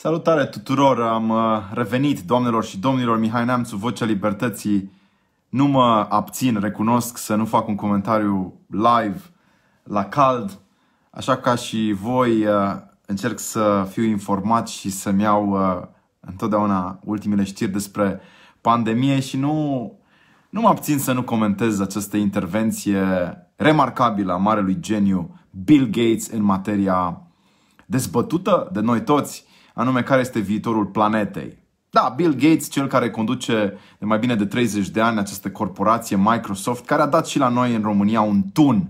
Salutare 0.00 0.46
tuturor! 0.46 1.00
Am 1.00 1.28
uh, 1.28 1.38
revenit, 1.72 2.20
doamnelor 2.20 2.64
și 2.64 2.78
domnilor, 2.78 3.18
Mihai 3.18 3.44
Neamțu, 3.44 3.76
Vocea 3.76 4.04
Libertății. 4.04 4.90
Nu 5.48 5.66
mă 5.66 6.06
abțin, 6.08 6.60
recunosc 6.60 7.16
să 7.16 7.34
nu 7.34 7.44
fac 7.44 7.68
un 7.68 7.74
comentariu 7.74 8.60
live 8.66 9.20
la 9.82 10.04
cald, 10.04 10.60
așa 11.10 11.36
ca 11.36 11.54
și 11.54 11.94
voi 12.00 12.46
uh, 12.46 12.74
încerc 13.06 13.38
să 13.38 13.86
fiu 13.90 14.02
informat 14.02 14.68
și 14.68 14.90
să-mi 14.90 15.22
iau 15.22 15.50
uh, 15.50 15.86
întotdeauna 16.20 17.00
ultimele 17.04 17.44
știri 17.44 17.70
despre 17.70 18.20
pandemie 18.60 19.20
și 19.20 19.36
nu, 19.36 19.92
nu 20.50 20.60
mă 20.60 20.68
abțin 20.68 20.98
să 20.98 21.12
nu 21.12 21.22
comentez 21.22 21.80
această 21.80 22.16
intervenție 22.16 23.02
remarcabilă 23.56 24.32
a 24.32 24.36
marelui 24.36 24.80
geniu 24.80 25.40
Bill 25.64 25.86
Gates 25.86 26.28
în 26.28 26.42
materia 26.42 27.22
dezbătută 27.86 28.68
de 28.72 28.80
noi 28.80 29.02
toți 29.02 29.46
anume 29.78 30.02
care 30.02 30.20
este 30.20 30.38
viitorul 30.38 30.86
planetei. 30.86 31.58
Da, 31.90 32.12
Bill 32.16 32.32
Gates, 32.32 32.70
cel 32.70 32.86
care 32.86 33.10
conduce 33.10 33.78
de 33.98 34.04
mai 34.04 34.18
bine 34.18 34.34
de 34.34 34.46
30 34.46 34.88
de 34.88 35.00
ani 35.00 35.18
această 35.18 35.50
corporație 35.50 36.16
Microsoft, 36.16 36.84
care 36.84 37.02
a 37.02 37.06
dat 37.06 37.26
și 37.26 37.38
la 37.38 37.48
noi 37.48 37.74
în 37.74 37.82
România 37.82 38.20
un 38.20 38.42
tun. 38.52 38.88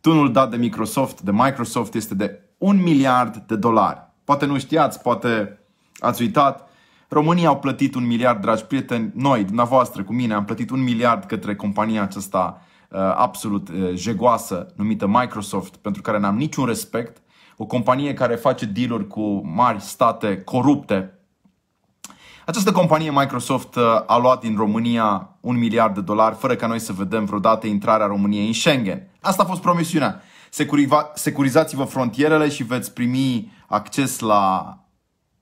Tunul 0.00 0.32
dat 0.32 0.50
de 0.50 0.56
Microsoft, 0.56 1.20
de 1.20 1.30
Microsoft, 1.32 1.94
este 1.94 2.14
de 2.14 2.40
un 2.58 2.82
miliard 2.82 3.36
de 3.36 3.56
dolari. 3.56 3.98
Poate 4.24 4.46
nu 4.46 4.58
știați, 4.58 5.02
poate 5.02 5.58
ați 5.98 6.22
uitat. 6.22 6.68
România 7.08 7.48
au 7.48 7.58
plătit 7.58 7.94
un 7.94 8.06
miliard, 8.06 8.40
dragi 8.40 8.64
prieteni, 8.64 9.12
noi, 9.14 9.44
dumneavoastră, 9.44 10.02
cu 10.02 10.12
mine, 10.12 10.34
am 10.34 10.44
plătit 10.44 10.70
un 10.70 10.82
miliard 10.82 11.24
către 11.24 11.56
compania 11.56 12.02
aceasta 12.02 12.62
uh, 12.90 12.98
absolut 12.98 13.68
uh, 13.68 13.90
jegoasă 13.94 14.66
numită 14.76 15.06
Microsoft, 15.06 15.76
pentru 15.76 16.02
care 16.02 16.18
n-am 16.18 16.36
niciun 16.36 16.66
respect 16.66 17.22
o 17.56 17.66
companie 17.66 18.14
care 18.14 18.34
face 18.34 18.66
dealuri 18.66 19.06
cu 19.06 19.42
mari 19.44 19.80
state 19.80 20.42
corupte. 20.42 21.18
Această 22.46 22.72
companie 22.72 23.10
Microsoft 23.10 23.74
uh, 23.74 23.82
a 24.06 24.18
luat 24.18 24.40
din 24.40 24.56
România 24.56 25.36
un 25.40 25.58
miliard 25.58 25.94
de 25.94 26.00
dolari 26.00 26.34
fără 26.34 26.54
ca 26.54 26.66
noi 26.66 26.78
să 26.78 26.92
vedem 26.92 27.24
vreodată 27.24 27.66
intrarea 27.66 28.06
României 28.06 28.46
în 28.46 28.52
Schengen. 28.52 29.08
Asta 29.20 29.42
a 29.42 29.46
fost 29.46 29.60
promisiunea. 29.60 30.22
Securizați-vă 31.14 31.84
frontierele 31.84 32.48
și 32.48 32.62
veți 32.62 32.92
primi 32.92 33.52
acces 33.66 34.18
la 34.18 34.76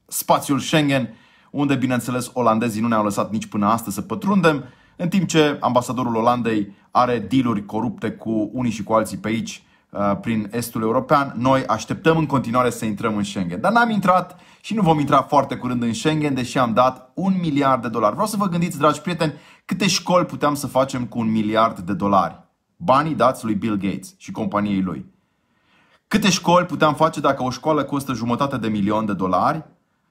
spațiul 0.06 0.58
Schengen, 0.58 1.14
unde, 1.50 1.74
bineînțeles, 1.74 2.30
olandezii 2.32 2.80
nu 2.80 2.88
ne-au 2.88 3.04
lăsat 3.04 3.30
nici 3.30 3.46
până 3.46 3.66
astăzi 3.66 3.94
să 3.94 4.02
pătrundem, 4.02 4.64
în 4.96 5.08
timp 5.08 5.28
ce 5.28 5.56
ambasadorul 5.60 6.16
Olandei 6.16 6.74
are 6.90 7.18
dealuri 7.18 7.66
corupte 7.66 8.10
cu 8.10 8.50
unii 8.52 8.70
și 8.70 8.82
cu 8.82 8.92
alții 8.92 9.16
pe 9.16 9.28
aici 9.28 9.62
Uh, 9.62 9.71
prin 10.20 10.48
estul 10.52 10.82
european. 10.82 11.34
Noi 11.36 11.66
așteptăm 11.66 12.16
în 12.16 12.26
continuare 12.26 12.70
să 12.70 12.84
intrăm 12.84 13.16
în 13.16 13.22
Schengen. 13.22 13.60
Dar 13.60 13.72
n-am 13.72 13.90
intrat 13.90 14.40
și 14.60 14.74
nu 14.74 14.82
vom 14.82 14.98
intra 14.98 15.22
foarte 15.22 15.56
curând 15.56 15.82
în 15.82 15.92
Schengen, 15.94 16.34
deși 16.34 16.58
am 16.58 16.72
dat 16.72 17.10
un 17.14 17.34
miliard 17.40 17.82
de 17.82 17.88
dolari. 17.88 18.12
Vreau 18.12 18.28
să 18.28 18.36
vă 18.36 18.46
gândiți, 18.46 18.78
dragi 18.78 19.00
prieteni, 19.00 19.32
câte 19.64 19.86
școli 19.86 20.26
puteam 20.26 20.54
să 20.54 20.66
facem 20.66 21.04
cu 21.04 21.18
un 21.18 21.30
miliard 21.30 21.78
de 21.78 21.92
dolari. 21.92 22.40
Banii 22.76 23.14
dați 23.14 23.44
lui 23.44 23.54
Bill 23.54 23.76
Gates 23.76 24.14
și 24.16 24.30
companiei 24.30 24.82
lui. 24.82 25.12
Câte 26.08 26.30
școli 26.30 26.66
puteam 26.66 26.94
face 26.94 27.20
dacă 27.20 27.42
o 27.42 27.50
școală 27.50 27.84
costă 27.84 28.12
jumătate 28.12 28.56
de 28.56 28.68
milion 28.68 29.06
de 29.06 29.12
dolari? 29.12 29.64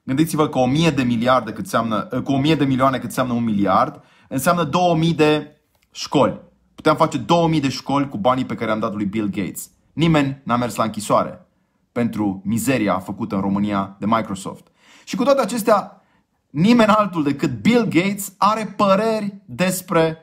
Gândiți-vă 0.04 0.48
că 0.48 0.60
1000 0.60 0.90
de 0.90 1.04
miliarde 1.04 1.52
cât 1.52 1.64
înseamnă, 1.64 2.08
uh, 2.12 2.22
cu 2.22 2.32
1000 2.32 2.56
de 2.56 2.66
milioane 2.66 2.98
cât 2.98 3.06
înseamnă 3.06 3.34
un 3.34 3.44
miliard, 3.44 4.04
înseamnă 4.28 4.64
2000 4.64 5.14
de 5.14 5.62
școli. 5.92 6.40
Puteam 6.76 6.96
face 6.96 7.18
2000 7.18 7.60
de 7.60 7.70
școli 7.70 8.10
cu 8.10 8.18
banii 8.18 8.46
pe 8.46 8.56
care 8.56 8.72
am 8.72 8.80
dat 8.80 8.94
lui 8.94 9.06
Bill 9.06 9.30
Gates. 9.30 9.70
Nimeni 9.94 10.42
n-a 10.44 10.56
mers 10.56 10.76
la 10.76 10.84
închisoare 10.84 11.46
pentru 11.92 12.42
mizeria 12.44 13.00
făcută 13.00 13.36
în 13.36 13.42
România 13.42 13.96
de 14.00 14.06
Microsoft. 14.06 14.68
Și 15.04 15.16
cu 15.16 15.24
toate 15.24 15.42
acestea, 15.42 16.02
nimeni 16.50 16.90
altul 16.90 17.24
decât 17.24 17.62
Bill 17.62 17.84
Gates 17.84 18.34
are 18.38 18.74
păreri 18.78 19.42
despre 19.46 20.18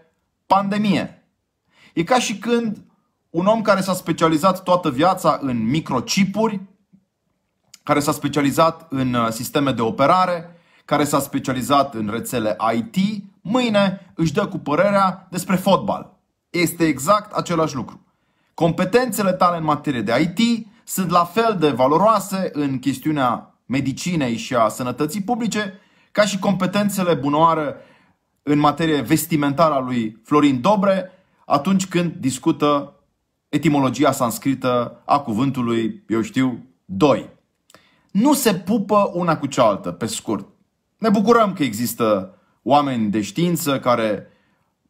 pandemie. 0.47 1.23
E 1.95 2.03
ca 2.03 2.19
și 2.19 2.39
când 2.39 2.85
un 3.31 3.47
om 3.47 3.63
care 3.63 3.81
s-a 3.81 3.93
specializat 3.93 4.63
toată 4.63 4.91
viața 4.91 5.39
în 5.41 5.69
microchipuri, 5.69 6.61
care 7.83 8.01
s-a 8.01 8.13
specializat 8.13 8.87
în 8.91 9.15
uh, 9.15 9.29
sisteme 9.31 9.73
de 9.73 9.83
operare, 9.83 10.57
care 10.85 11.05
s-a 11.05 11.21
specializat 11.21 11.95
în 11.95 12.09
rețele 12.11 12.57
IT, 12.75 13.25
mâine 13.41 14.13
își 14.15 14.33
dă 14.33 14.47
cu 14.47 14.59
părerea 14.59 15.27
despre 15.31 15.57
fotbal. 15.57 16.18
Este 16.51 16.87
exact 16.87 17.33
același 17.33 17.75
lucru. 17.75 18.01
Competențele 18.55 19.33
tale 19.33 19.57
în 19.57 19.65
materie 19.65 20.03
de 20.03 20.35
IT 20.37 20.67
sunt 20.85 21.11
la 21.11 21.25
fel 21.25 21.57
de 21.61 21.71
valoroase 21.71 22.51
în 22.53 22.79
chestiunea 22.79 23.59
medicinei 23.67 24.37
și 24.37 24.55
a 24.55 24.69
sănătății 24.69 25.23
publice 25.23 25.81
ca 26.13 26.25
și 26.25 26.39
competențele 26.39 27.15
bunoară 27.15 27.77
în 28.43 28.59
materie 28.59 29.01
vestimentară 29.01 29.75
a 29.75 29.81
lui 29.81 30.21
Florin 30.25 30.61
Dobre 30.61 31.11
atunci 31.47 31.87
când 31.87 32.13
discută 32.13 32.93
etimologia 33.49 34.13
sanscrită 34.13 35.03
a 35.05 35.21
cuvântului, 35.21 36.05
eu 36.09 36.23
știu, 36.23 36.67
doi. 36.85 37.31
Nu 38.11 38.33
se 38.35 38.55
pupă 38.55 39.11
una 39.15 39.37
cu 39.37 39.47
cealaltă, 39.47 39.93
pe 39.93 40.07
scurt. 40.07 40.49
Ne 40.99 41.09
bucurăm 41.09 41.53
că 41.53 41.63
există 41.63 42.39
oameni 42.63 43.11
de 43.11 43.21
știință 43.21 43.81
care 43.81 44.27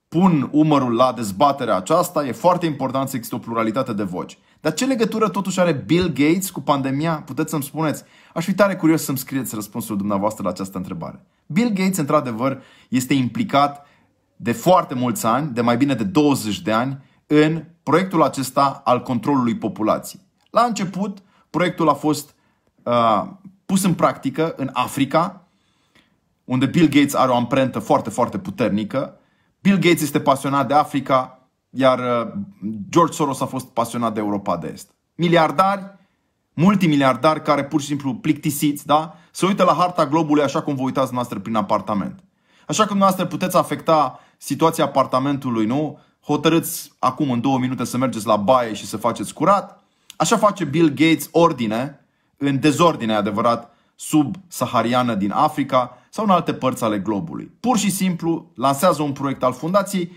pun 0.08 0.48
umărul 0.52 0.94
la 0.94 1.12
dezbaterea 1.12 1.76
aceasta, 1.76 2.26
e 2.26 2.32
foarte 2.32 2.66
important 2.66 3.08
să 3.08 3.16
există 3.16 3.36
o 3.36 3.38
pluralitate 3.38 3.92
de 3.92 4.02
voci. 4.02 4.38
Dar 4.60 4.74
ce 4.74 4.86
legătură 4.86 5.28
totuși 5.28 5.60
are 5.60 5.72
Bill 5.72 6.08
Gates 6.08 6.50
cu 6.50 6.60
pandemia? 6.60 7.22
Puteți 7.26 7.50
să-mi 7.50 7.62
spuneți? 7.62 8.04
Aș 8.34 8.44
fi 8.44 8.54
tare 8.54 8.76
curios 8.76 9.04
să-mi 9.04 9.18
scrieți 9.18 9.54
răspunsul 9.54 9.96
dumneavoastră 9.96 10.42
la 10.42 10.50
această 10.50 10.76
întrebare. 10.76 11.24
Bill 11.46 11.68
Gates, 11.68 11.96
într-adevăr, 11.96 12.62
este 12.88 13.14
implicat 13.14 13.86
de 14.36 14.52
foarte 14.52 14.94
mulți 14.94 15.26
ani, 15.26 15.52
de 15.52 15.60
mai 15.60 15.76
bine 15.76 15.94
de 15.94 16.04
20 16.04 16.60
de 16.60 16.72
ani, 16.72 16.98
în 17.26 17.64
proiectul 17.82 18.22
acesta 18.22 18.80
al 18.84 19.02
controlului 19.02 19.56
populației. 19.56 20.22
La 20.50 20.62
început, 20.62 21.18
proiectul 21.50 21.88
a 21.88 21.94
fost 21.94 22.34
uh, 22.82 23.26
pus 23.66 23.84
în 23.84 23.94
practică 23.94 24.54
în 24.56 24.70
Africa, 24.72 25.48
unde 26.44 26.66
Bill 26.66 26.88
Gates 26.88 27.14
are 27.14 27.30
o 27.30 27.34
amprentă 27.34 27.78
foarte, 27.78 28.10
foarte 28.10 28.38
puternică 28.38 29.18
Bill 29.60 29.76
Gates 29.76 30.02
este 30.02 30.20
pasionat 30.20 30.68
de 30.68 30.74
Africa, 30.74 31.48
iar 31.70 31.98
uh, 31.98 32.32
George 32.88 33.12
Soros 33.12 33.40
a 33.40 33.46
fost 33.46 33.66
pasionat 33.66 34.14
de 34.14 34.20
Europa 34.20 34.56
de 34.56 34.70
Est. 34.72 34.90
Miliardari, 35.14 35.98
multimiliardari 36.54 37.42
care 37.42 37.64
pur 37.64 37.80
și 37.80 37.86
simplu 37.86 38.14
plictisiți, 38.14 38.86
da? 38.86 39.14
Se 39.30 39.46
uită 39.46 39.64
la 39.64 39.72
harta 39.72 40.06
globului 40.06 40.42
așa 40.42 40.62
cum 40.62 40.74
vă 40.74 40.82
uitați 40.82 41.14
noastră 41.14 41.38
prin 41.38 41.54
apartament. 41.54 42.24
Așa 42.66 42.86
cum 42.86 42.96
noastră 42.96 43.26
puteți 43.26 43.56
afecta 43.56 44.20
situația 44.38 44.84
apartamentului, 44.84 45.66
nu? 45.66 45.98
Hotărâți 46.20 46.92
acum 46.98 47.30
în 47.30 47.40
două 47.40 47.58
minute 47.58 47.84
să 47.84 47.96
mergeți 47.96 48.26
la 48.26 48.36
baie 48.36 48.74
și 48.74 48.86
să 48.86 48.96
faceți 48.96 49.34
curat. 49.34 49.82
Așa 50.16 50.36
face 50.36 50.64
Bill 50.64 50.88
Gates 50.88 51.28
ordine, 51.32 52.00
în 52.36 52.60
dezordine 52.60 53.14
adevărat, 53.14 53.74
sub-sahariană 53.94 55.14
din 55.14 55.32
Africa 55.32 55.97
sau 56.10 56.24
în 56.24 56.30
alte 56.30 56.54
părți 56.54 56.84
ale 56.84 56.98
globului. 56.98 57.52
Pur 57.60 57.78
și 57.78 57.90
simplu 57.90 58.52
lansează 58.54 59.02
un 59.02 59.12
proiect 59.12 59.42
al 59.42 59.52
fundației, 59.52 60.12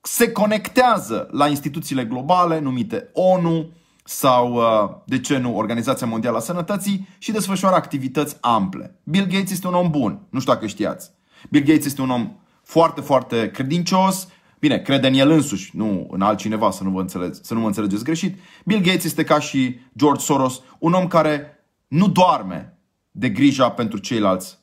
se 0.00 0.32
conectează 0.32 1.28
la 1.30 1.48
instituțiile 1.48 2.04
globale 2.04 2.58
numite 2.58 3.10
ONU 3.12 3.70
sau, 4.04 4.54
uh, 4.54 4.90
de 5.06 5.20
ce 5.20 5.38
nu, 5.38 5.56
Organizația 5.56 6.06
Mondială 6.06 6.36
a 6.36 6.40
Sănătății 6.40 7.08
și 7.18 7.32
desfășoară 7.32 7.76
activități 7.76 8.36
ample. 8.40 9.00
Bill 9.04 9.26
Gates 9.26 9.50
este 9.50 9.66
un 9.66 9.74
om 9.74 9.90
bun, 9.90 10.26
nu 10.30 10.40
știu 10.40 10.52
dacă 10.52 10.66
știați. 10.66 11.10
Bill 11.50 11.64
Gates 11.64 11.84
este 11.84 12.00
un 12.00 12.10
om 12.10 12.32
foarte, 12.62 13.00
foarte 13.00 13.50
credincios, 13.50 14.28
Bine, 14.62 14.78
crede 14.78 15.06
în 15.06 15.14
el 15.14 15.30
însuși, 15.30 15.76
nu 15.76 16.08
în 16.10 16.22
altcineva, 16.22 16.70
să 16.70 16.84
nu, 16.84 16.90
vă 16.90 17.00
înțelege, 17.00 17.38
să 17.42 17.54
nu 17.54 17.60
mă 17.60 17.66
înțelegeți 17.66 18.04
greșit. 18.04 18.38
Bill 18.64 18.80
Gates 18.80 19.04
este 19.04 19.24
ca 19.24 19.38
și 19.38 19.78
George 19.96 20.24
Soros, 20.24 20.60
un 20.78 20.92
om 20.92 21.06
care 21.06 21.64
nu 21.88 22.08
doarme 22.08 22.78
de 23.10 23.28
grija 23.28 23.70
pentru 23.70 23.98
ceilalți 23.98 24.58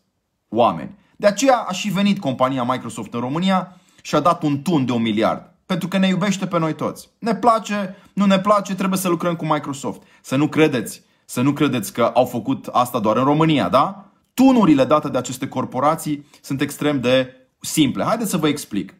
oameni. 0.49 0.97
De 1.15 1.27
aceea 1.27 1.57
a 1.57 1.71
și 1.71 1.89
venit 1.89 2.19
compania 2.19 2.63
Microsoft 2.63 3.13
în 3.13 3.19
România 3.19 3.77
și 4.01 4.15
a 4.15 4.19
dat 4.19 4.43
un 4.43 4.61
tun 4.61 4.85
de 4.85 4.91
un 4.91 5.01
miliard. 5.01 5.53
Pentru 5.65 5.87
că 5.87 5.97
ne 5.97 6.07
iubește 6.07 6.47
pe 6.47 6.59
noi 6.59 6.75
toți. 6.75 7.09
Ne 7.19 7.35
place, 7.35 7.95
nu 8.13 8.25
ne 8.25 8.39
place, 8.39 8.75
trebuie 8.75 8.99
să 8.99 9.09
lucrăm 9.09 9.35
cu 9.35 9.45
Microsoft. 9.45 10.01
Să 10.21 10.35
nu 10.35 10.47
credeți, 10.47 11.01
să 11.25 11.41
nu 11.41 11.53
credeți 11.53 11.93
că 11.93 12.11
au 12.13 12.25
făcut 12.25 12.67
asta 12.67 12.99
doar 12.99 13.17
în 13.17 13.23
România, 13.23 13.69
da? 13.69 14.05
Tunurile 14.33 14.85
date 14.85 15.09
de 15.09 15.17
aceste 15.17 15.47
corporații 15.47 16.25
sunt 16.41 16.61
extrem 16.61 17.01
de 17.01 17.33
simple. 17.59 18.03
Haideți 18.03 18.29
să 18.29 18.37
vă 18.37 18.47
explic. 18.47 18.93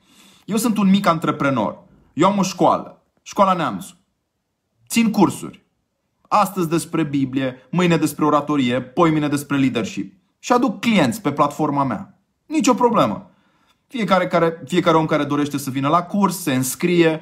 Eu 0.46 0.58
sunt 0.58 0.78
un 0.78 0.90
mic 0.90 1.08
antreprenor. 1.08 1.78
Eu 2.14 2.28
am 2.28 2.38
o 2.38 2.44
școală, 2.44 3.02
școala 3.22 3.54
Neamțu. 3.54 3.98
Țin 4.88 5.12
cursuri. 5.12 5.66
Astăzi 6.28 6.70
despre 6.70 7.04
Biblie, 7.04 7.56
mâine 7.72 7.98
despre 7.98 8.26
oratorie, 8.26 8.82
poimine 8.82 9.28
despre 9.28 9.58
leadership 9.58 10.19
și 10.40 10.52
aduc 10.52 10.80
clienți 10.80 11.22
pe 11.22 11.32
platforma 11.32 11.84
mea. 11.84 12.20
Nici 12.46 12.68
o 12.68 12.74
problemă. 12.74 13.32
Fiecare, 13.88 14.28
care, 14.28 14.62
fiecare 14.66 14.98
om 14.98 15.06
care 15.06 15.24
dorește 15.24 15.58
să 15.58 15.70
vină 15.70 15.88
la 15.88 16.02
curs, 16.02 16.42
se 16.42 16.54
înscrie, 16.54 17.22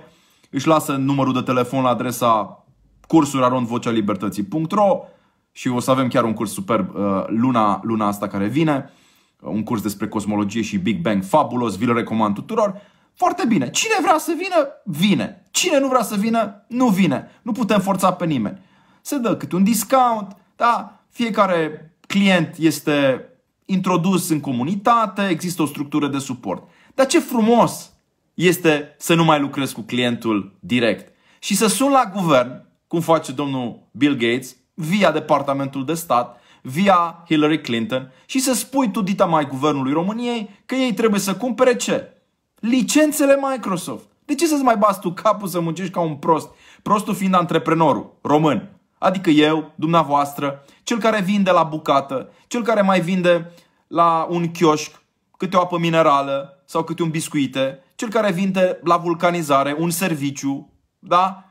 își 0.50 0.68
lasă 0.68 0.96
numărul 0.96 1.34
de 1.34 1.42
telefon 1.42 1.84
la 1.84 1.90
adresa 1.90 2.66
cursurilor.vocalibertății.ro 3.08 5.04
și 5.52 5.68
o 5.68 5.80
să 5.80 5.92
avem 5.92 6.08
chiar 6.08 6.24
un 6.24 6.34
curs 6.34 6.52
superb 6.52 6.96
uh, 6.96 7.24
luna, 7.28 7.80
luna 7.84 8.08
asta 8.08 8.28
care 8.28 8.48
vine, 8.48 8.92
uh, 9.40 9.50
un 9.54 9.64
curs 9.64 9.82
despre 9.82 10.08
cosmologie 10.08 10.62
și 10.62 10.78
Big 10.78 11.02
Bang 11.02 11.24
fabulos, 11.24 11.78
vi-l 11.78 11.94
recomand 11.94 12.36
tuturor. 12.36 12.82
Foarte 13.14 13.46
bine. 13.46 13.70
Cine 13.70 13.96
vrea 14.02 14.18
să 14.18 14.34
vină, 14.38 14.68
vine. 14.84 15.44
Cine 15.52 15.80
nu 15.80 15.88
vrea 15.88 16.02
să 16.02 16.16
vină, 16.16 16.66
nu 16.68 16.88
vine. 16.88 17.28
Nu 17.42 17.52
putem 17.52 17.80
forța 17.80 18.14
pe 18.14 18.26
nimeni. 18.26 18.62
Se 19.02 19.18
dă 19.18 19.36
câte 19.36 19.56
un 19.56 19.64
discount, 19.64 20.36
da? 20.56 21.02
Fiecare 21.10 21.92
client 22.08 22.56
este 22.58 23.26
introdus 23.66 24.30
în 24.30 24.40
comunitate, 24.40 25.28
există 25.30 25.62
o 25.62 25.66
structură 25.66 26.08
de 26.08 26.18
suport. 26.18 26.68
Dar 26.96 27.06
ce 27.06 27.20
frumos 27.20 27.92
este 28.34 28.96
să 28.98 29.14
nu 29.14 29.24
mai 29.24 29.40
lucrez 29.40 29.72
cu 29.72 29.82
clientul 29.82 30.58
direct 30.60 31.14
și 31.40 31.56
să 31.56 31.68
sun 31.68 31.92
la 31.92 32.12
guvern, 32.16 32.66
cum 32.88 33.00
face 33.00 33.32
domnul 33.32 33.88
Bill 33.92 34.14
Gates, 34.14 34.56
via 34.74 35.12
Departamentul 35.12 35.86
de 35.86 35.94
Stat, 35.94 36.42
via 36.62 37.24
Hillary 37.28 37.62
Clinton 37.62 38.12
și 38.26 38.40
să 38.40 38.54
spui 38.54 38.92
tu, 38.92 39.02
dita 39.02 39.26
mai 39.26 39.48
guvernului 39.48 39.94
României, 39.94 40.50
că 40.66 40.76
ei 40.76 40.94
trebuie 40.94 41.20
să 41.20 41.36
cumpere 41.36 41.76
ce? 41.76 42.14
Licențele 42.60 43.40
Microsoft. 43.52 44.06
De 44.26 44.36
ce 44.36 44.48
să-ți 44.48 44.64
mai 44.64 44.78
bați 44.78 45.00
tu 45.00 45.12
capul 45.12 45.48
să 45.48 45.60
muncești 45.60 45.92
ca 45.92 46.00
un 46.00 46.16
prost? 46.16 46.50
Prostul 46.82 47.16
fiind 47.16 47.34
antreprenorul 47.34 48.18
român. 48.22 48.70
Adică 48.98 49.30
eu, 49.30 49.72
dumneavoastră, 49.76 50.64
cel 50.84 50.98
care 50.98 51.22
vinde 51.22 51.52
la 51.52 51.64
bucată, 51.64 52.30
cel 52.48 52.64
care 52.64 52.82
mai 52.82 53.02
vinde 53.02 53.52
la 53.88 54.28
un 54.30 54.52
chioșc 54.52 55.02
câte 55.38 55.58
o 55.58 55.60
apă 55.60 55.78
minerală 55.78 56.64
sau 56.66 56.84
câte 56.84 57.04
un 57.04 57.10
biscuite, 57.10 57.84
cel 57.96 58.10
care 58.10 58.32
vinde 58.32 58.80
la 58.84 58.98
vulcanizare 58.98 59.76
un 59.80 59.90
serviciu, 59.90 60.70
da? 61.00 61.44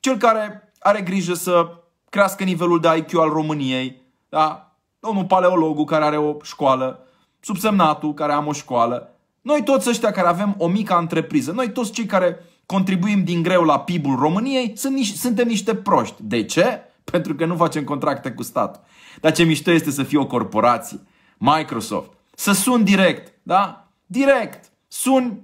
Cel 0.00 0.16
care 0.16 0.72
are 0.78 1.00
grijă 1.00 1.34
să 1.34 1.66
crească 2.08 2.44
nivelul 2.44 2.80
de 2.80 2.88
IQ 2.96 3.18
al 3.18 3.28
României, 3.28 4.02
da? 4.28 4.76
Domnul 5.00 5.24
paleologul 5.24 5.84
care 5.84 6.04
are 6.04 6.16
o 6.16 6.36
școală, 6.42 7.06
subsemnatul 7.40 8.14
care 8.14 8.32
am 8.32 8.46
o 8.46 8.52
școală, 8.52 9.12
noi 9.40 9.62
toți 9.62 9.88
ăștia 9.88 10.10
care 10.10 10.28
avem 10.28 10.54
o 10.58 10.68
mică 10.68 10.98
întrepriză, 10.98 11.52
noi 11.52 11.70
toți 11.70 11.92
cei 11.92 12.06
care 12.06 12.38
contribuim 12.66 13.24
din 13.24 13.42
greu 13.42 13.64
la 13.64 13.80
PIB-ul 13.80 14.16
României, 14.16 14.72
sunt 14.76 14.94
niște, 14.94 15.16
suntem 15.16 15.46
niște 15.46 15.74
proști. 15.74 16.22
De 16.22 16.44
ce? 16.44 16.80
Pentru 17.12 17.34
că 17.34 17.44
nu 17.46 17.56
facem 17.56 17.84
contracte 17.84 18.30
cu 18.30 18.42
statul. 18.42 18.80
Dar 19.20 19.32
ce 19.32 19.42
mișto 19.42 19.70
este 19.70 19.90
să 19.90 20.02
fie 20.02 20.18
o 20.18 20.26
corporație, 20.26 21.00
Microsoft, 21.38 22.10
să 22.34 22.52
sun 22.52 22.84
direct, 22.84 23.32
da? 23.42 23.86
Direct. 24.06 24.70
Sun 24.88 25.40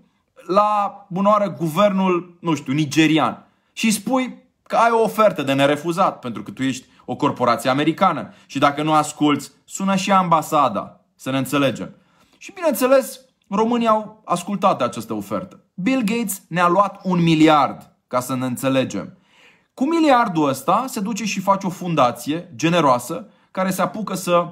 la 0.47 1.07
bunoară 1.09 1.55
guvernul, 1.59 2.37
nu 2.41 2.55
știu, 2.55 2.73
nigerian 2.73 3.47
și 3.73 3.91
spui 3.91 4.43
că 4.63 4.77
ai 4.77 4.91
o 4.91 5.03
ofertă 5.03 5.43
de 5.43 5.53
nerefuzat 5.53 6.19
pentru 6.19 6.43
că 6.43 6.51
tu 6.51 6.63
ești 6.63 6.87
o 7.05 7.17
corporație 7.17 7.71
americană 7.71 8.35
și 8.47 8.59
dacă 8.59 8.83
nu 8.83 8.93
asculți, 8.93 9.51
sună 9.65 9.97
și 9.97 10.13
ambasada, 10.13 11.01
să 11.17 11.31
ne 11.31 11.39
înțelegem. 11.39 11.95
Și 12.39 12.53
bineînțeles, 12.53 13.21
românii 13.49 13.87
au 13.87 14.23
ascultat 14.25 14.83
această 14.83 15.15
ofertă. 15.15 15.61
Bill 15.75 16.03
Gates 16.03 16.43
ne-a 16.49 16.69
luat 16.69 17.01
un 17.03 17.23
miliard, 17.23 17.91
ca 18.07 18.21
să 18.21 18.35
ne 18.35 18.47
înțelegem. 18.47 19.18
Cu 19.79 19.89
miliardul 19.89 20.49
ăsta 20.49 20.85
se 20.89 21.01
duce 21.01 21.25
și 21.25 21.41
face 21.41 21.67
o 21.67 21.71
fundație 21.71 22.53
generoasă 22.57 23.29
care 23.51 23.71
se 23.71 23.83
apucă 23.83 24.15
să 24.15 24.47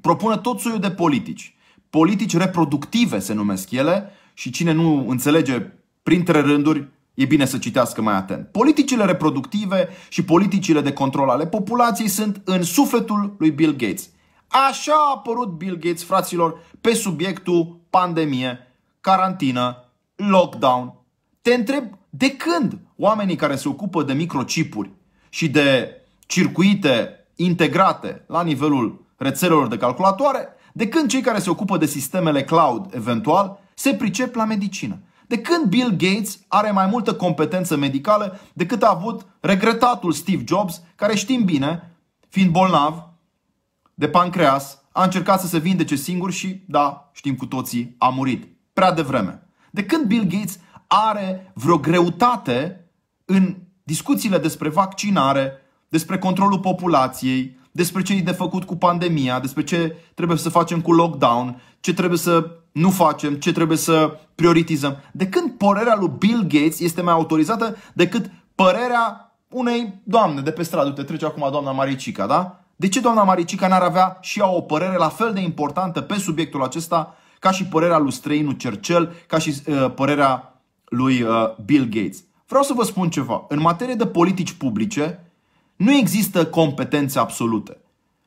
propună 0.00 0.36
tot 0.36 0.60
soiul 0.60 0.78
de 0.78 0.90
politici. 0.90 1.56
Politici 1.90 2.36
reproductive 2.36 3.18
se 3.18 3.32
numesc 3.32 3.70
ele 3.70 4.10
și 4.34 4.50
cine 4.50 4.72
nu 4.72 5.08
înțelege 5.08 5.72
printre 6.02 6.40
rânduri 6.40 6.88
e 7.14 7.24
bine 7.24 7.44
să 7.44 7.58
citească 7.58 8.02
mai 8.02 8.14
atent. 8.14 8.46
Politicile 8.46 9.04
reproductive 9.04 9.88
și 10.08 10.24
politicile 10.24 10.80
de 10.80 10.92
control 10.92 11.28
ale 11.28 11.46
populației 11.46 12.08
sunt 12.08 12.40
în 12.44 12.62
sufletul 12.62 13.34
lui 13.38 13.50
Bill 13.50 13.72
Gates. 13.72 14.08
Așa 14.48 14.92
a 14.92 15.14
apărut 15.14 15.48
Bill 15.48 15.76
Gates, 15.76 16.04
fraților, 16.04 16.58
pe 16.80 16.94
subiectul 16.94 17.80
pandemie, 17.90 18.58
carantină, 19.00 19.84
lockdown. 20.16 20.94
Te 21.42 21.54
întreb, 21.54 21.84
de 22.10 22.30
când 22.30 22.78
oamenii 22.96 23.36
care 23.36 23.56
se 23.56 23.68
ocupă 23.68 24.02
de 24.02 24.12
microchipuri 24.12 24.90
și 25.28 25.48
de 25.48 26.00
circuite 26.26 27.26
integrate 27.36 28.24
la 28.26 28.42
nivelul 28.42 29.06
rețelelor 29.16 29.68
de 29.68 29.76
calculatoare, 29.76 30.48
de 30.72 30.88
când 30.88 31.08
cei 31.08 31.20
care 31.20 31.38
se 31.38 31.50
ocupă 31.50 31.76
de 31.76 31.86
sistemele 31.86 32.44
cloud, 32.44 32.94
eventual, 32.94 33.60
se 33.74 33.94
pricep 33.94 34.34
la 34.34 34.44
medicină. 34.44 34.98
De 35.26 35.38
când 35.38 35.64
Bill 35.64 35.90
Gates 35.90 36.38
are 36.48 36.70
mai 36.70 36.86
multă 36.86 37.14
competență 37.14 37.76
medicală 37.76 38.40
decât 38.52 38.82
a 38.82 38.90
avut 38.90 39.26
regretatul 39.40 40.12
Steve 40.12 40.44
Jobs, 40.46 40.82
care 40.94 41.14
știm 41.14 41.44
bine, 41.44 41.90
fiind 42.28 42.50
bolnav 42.50 43.08
de 43.94 44.08
pancreas, 44.08 44.82
a 44.92 45.02
încercat 45.02 45.40
să 45.40 45.46
se 45.46 45.58
vindece 45.58 45.94
singur 45.94 46.32
și, 46.32 46.62
da, 46.66 47.10
știm 47.12 47.36
cu 47.36 47.46
toții, 47.46 47.94
a 47.98 48.08
murit. 48.08 48.48
Prea 48.72 48.92
devreme. 48.92 49.42
De 49.70 49.84
când 49.84 50.06
Bill 50.06 50.24
Gates 50.24 50.58
are 50.86 51.52
vreo 51.54 51.78
greutate 51.78 52.85
în 53.26 53.56
discuțiile 53.82 54.38
despre 54.38 54.68
vaccinare, 54.68 55.52
despre 55.88 56.18
controlul 56.18 56.58
populației, 56.58 57.58
despre 57.72 58.02
ce 58.02 58.12
e 58.12 58.20
de 58.20 58.30
făcut 58.32 58.64
cu 58.64 58.76
pandemia, 58.76 59.40
despre 59.40 59.64
ce 59.64 59.96
trebuie 60.14 60.38
să 60.38 60.48
facem 60.48 60.80
cu 60.80 60.92
lockdown, 60.92 61.60
ce 61.80 61.94
trebuie 61.94 62.18
să 62.18 62.50
nu 62.72 62.90
facem, 62.90 63.34
ce 63.34 63.52
trebuie 63.52 63.76
să 63.76 64.18
prioritizăm. 64.34 64.96
De 65.12 65.28
când 65.28 65.50
părerea 65.50 65.96
lui 65.98 66.12
Bill 66.18 66.42
Gates 66.42 66.80
este 66.80 67.02
mai 67.02 67.12
autorizată 67.12 67.76
decât 67.92 68.30
părerea 68.54 69.36
unei 69.48 70.00
doamne 70.04 70.40
de 70.40 70.50
pe 70.50 70.62
stradă. 70.62 70.90
Te 70.90 71.02
trece 71.02 71.24
acum 71.24 71.48
doamna 71.50 71.70
Maricica, 71.70 72.26
da? 72.26 72.64
De 72.76 72.88
ce 72.88 73.00
doamna 73.00 73.22
Maricica 73.22 73.68
n-ar 73.68 73.82
avea 73.82 74.18
și 74.20 74.38
ea 74.38 74.48
o 74.48 74.60
părere 74.60 74.96
la 74.96 75.08
fel 75.08 75.32
de 75.32 75.40
importantă 75.40 76.00
pe 76.00 76.14
subiectul 76.14 76.62
acesta 76.62 77.16
ca 77.38 77.50
și 77.50 77.64
părerea 77.64 77.98
lui 77.98 78.12
străinul 78.12 78.52
Cercel, 78.52 79.12
ca 79.26 79.38
și 79.38 79.54
uh, 79.66 79.92
părerea 79.94 80.60
lui 80.84 81.22
uh, 81.22 81.56
Bill 81.64 81.84
Gates? 81.84 82.24
Vreau 82.46 82.62
să 82.62 82.72
vă 82.72 82.84
spun 82.84 83.10
ceva. 83.10 83.44
În 83.48 83.60
materie 83.60 83.94
de 83.94 84.06
politici 84.06 84.52
publice, 84.52 85.32
nu 85.76 85.92
există 85.92 86.46
competențe 86.46 87.18
absolute. 87.18 87.76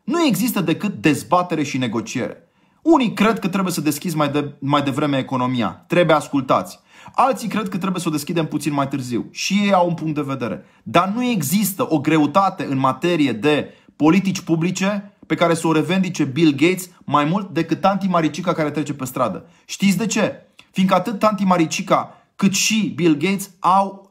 Nu 0.03 0.25
există 0.25 0.61
decât 0.61 0.93
dezbatere 1.01 1.63
și 1.63 1.77
negociere. 1.77 2.49
Unii 2.81 3.13
cred 3.13 3.39
că 3.39 3.47
trebuie 3.47 3.73
să 3.73 3.81
deschizi 3.81 4.15
mai, 4.15 4.29
de, 4.29 4.53
mai 4.59 4.81
devreme 4.81 5.17
economia. 5.17 5.83
Trebuie 5.87 6.15
ascultați. 6.15 6.79
Alții 7.15 7.47
cred 7.47 7.69
că 7.69 7.77
trebuie 7.77 8.01
să 8.01 8.07
o 8.07 8.11
deschidem 8.11 8.45
puțin 8.45 8.73
mai 8.73 8.87
târziu. 8.87 9.27
Și 9.31 9.53
ei 9.53 9.73
au 9.73 9.87
un 9.87 9.93
punct 9.93 10.15
de 10.15 10.21
vedere. 10.21 10.65
Dar 10.83 11.07
nu 11.07 11.23
există 11.23 11.85
o 11.89 11.99
greutate 11.99 12.65
în 12.65 12.77
materie 12.77 13.31
de 13.31 13.73
politici 13.95 14.41
publice 14.41 15.13
pe 15.27 15.35
care 15.35 15.53
să 15.53 15.67
o 15.67 15.71
revendice 15.71 16.23
Bill 16.23 16.51
Gates 16.51 16.89
mai 17.05 17.25
mult 17.25 17.49
decât 17.49 17.81
tanti 17.81 18.07
Maricica 18.07 18.53
care 18.53 18.71
trece 18.71 18.93
pe 18.93 19.05
stradă. 19.05 19.45
Știți 19.65 19.97
de 19.97 20.05
ce? 20.05 20.33
Fiindcă 20.71 20.95
atât 20.95 21.19
tanti 21.19 21.43
Maricica 21.43 22.13
cât 22.35 22.53
și 22.53 22.91
Bill 22.95 23.17
Gates 23.17 23.49
au 23.59 24.08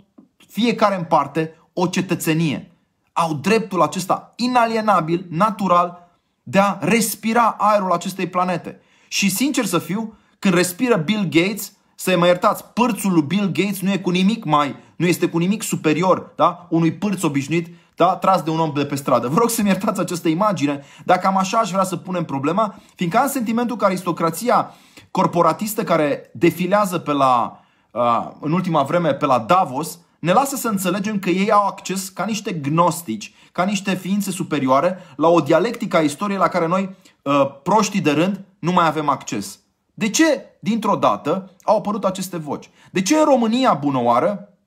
fiecare 0.48 0.96
în 0.96 1.04
parte 1.04 1.54
o 1.72 1.86
cetățenie. 1.86 2.70
Au 3.12 3.34
dreptul 3.34 3.82
acesta 3.82 4.32
inalienabil, 4.36 5.26
natural, 5.30 6.08
de 6.42 6.58
a 6.58 6.76
respira 6.80 7.56
aerul 7.58 7.92
acestei 7.92 8.26
planete. 8.26 8.80
Și 9.08 9.30
sincer 9.30 9.64
să 9.64 9.78
fiu, 9.78 10.16
când 10.38 10.54
respiră 10.54 10.96
Bill 10.96 11.28
Gates, 11.30 11.72
să 11.94 12.16
mă 12.18 12.26
iertați, 12.26 12.64
pârțul 12.64 13.12
lui 13.12 13.22
Bill 13.22 13.50
Gates 13.52 13.80
nu 13.80 13.90
e 13.90 13.98
cu 13.98 14.10
nimic 14.10 14.44
mai, 14.44 14.76
nu 14.96 15.06
este 15.06 15.28
cu 15.28 15.38
nimic 15.38 15.62
superior, 15.62 16.32
da? 16.36 16.66
Unui 16.70 16.92
pârț 16.92 17.22
obișnuit, 17.22 17.68
da? 17.96 18.16
Tras 18.16 18.42
de 18.42 18.50
un 18.50 18.58
om 18.58 18.72
de 18.74 18.84
pe 18.84 18.94
stradă. 18.94 19.28
Vă 19.28 19.38
rog 19.38 19.50
să-mi 19.50 19.68
iertați 19.68 20.00
această 20.00 20.28
imagine, 20.28 20.84
dacă 21.04 21.20
cam 21.20 21.36
așa 21.36 21.58
aș 21.58 21.70
vrea 21.70 21.84
să 21.84 21.96
punem 21.96 22.24
problema, 22.24 22.74
fiindcă 22.94 23.18
am 23.18 23.28
sentimentul 23.28 23.76
că 23.76 23.84
aristocrația 23.84 24.74
corporatistă 25.10 25.84
care 25.84 26.30
defilează 26.32 26.98
pe 26.98 27.12
la, 27.12 27.60
uh, 27.90 28.30
în 28.40 28.52
ultima 28.52 28.82
vreme 28.82 29.14
pe 29.14 29.26
la 29.26 29.38
Davos, 29.38 29.98
ne 30.18 30.32
lasă 30.32 30.56
să 30.56 30.68
înțelegem 30.68 31.18
că 31.18 31.30
ei 31.30 31.50
au 31.50 31.66
acces 31.66 32.08
ca 32.08 32.24
niște 32.24 32.52
gnostici, 32.52 33.34
ca 33.52 33.64
niște 33.64 33.94
ființe 33.94 34.30
superioare, 34.30 34.98
la 35.16 35.28
o 35.28 35.40
dialectică 35.40 35.96
a 35.96 36.00
istoriei 36.00 36.38
la 36.38 36.48
care 36.48 36.66
noi, 36.66 36.96
uh, 37.22 37.60
proștii 37.62 38.00
de 38.00 38.10
rând, 38.10 38.44
nu 38.58 38.72
mai 38.72 38.86
avem 38.86 39.08
acces. 39.08 39.58
De 39.94 40.10
ce, 40.10 40.44
dintr-o 40.60 40.96
dată, 40.96 41.50
au 41.62 41.76
apărut 41.76 42.04
aceste 42.04 42.36
voci? 42.36 42.70
De 42.92 43.02
ce 43.02 43.16
în 43.16 43.24
România, 43.24 43.74
bună 43.74 44.02
oară, 44.02 44.58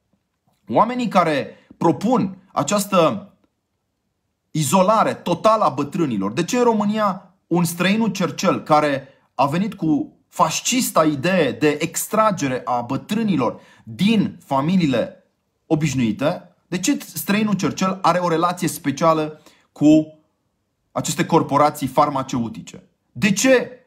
oamenii 0.70 1.08
care 1.08 1.56
propun 1.78 2.38
această 2.52 3.28
izolare 4.52 5.14
totală 5.14 5.64
a 5.64 5.70
bătrânilor, 5.70 6.32
de 6.32 6.44
ce 6.44 6.58
în 6.58 6.64
România 6.64 7.36
un 7.48 7.64
străinul 7.64 8.10
cercel 8.10 8.64
care 8.64 9.08
a 9.36 9.46
venit 9.46 9.74
cu 9.74 10.20
fascista 10.28 11.06
idee 11.06 11.52
de 11.52 11.78
extragere 11.82 12.62
a 12.66 12.82
bătrânilor 12.82 13.60
din 13.84 14.38
familiile 14.46 15.21
obișnuită, 15.72 16.56
de 16.68 16.80
ce 16.80 16.98
străinul 17.14 17.54
Cercel 17.54 18.00
are 18.02 18.20
o 18.20 18.28
relație 18.28 18.68
specială 18.68 19.42
cu 19.72 20.20
aceste 20.92 21.26
corporații 21.26 21.88
farmaceutice? 21.88 22.84
De 23.12 23.32
ce 23.32 23.86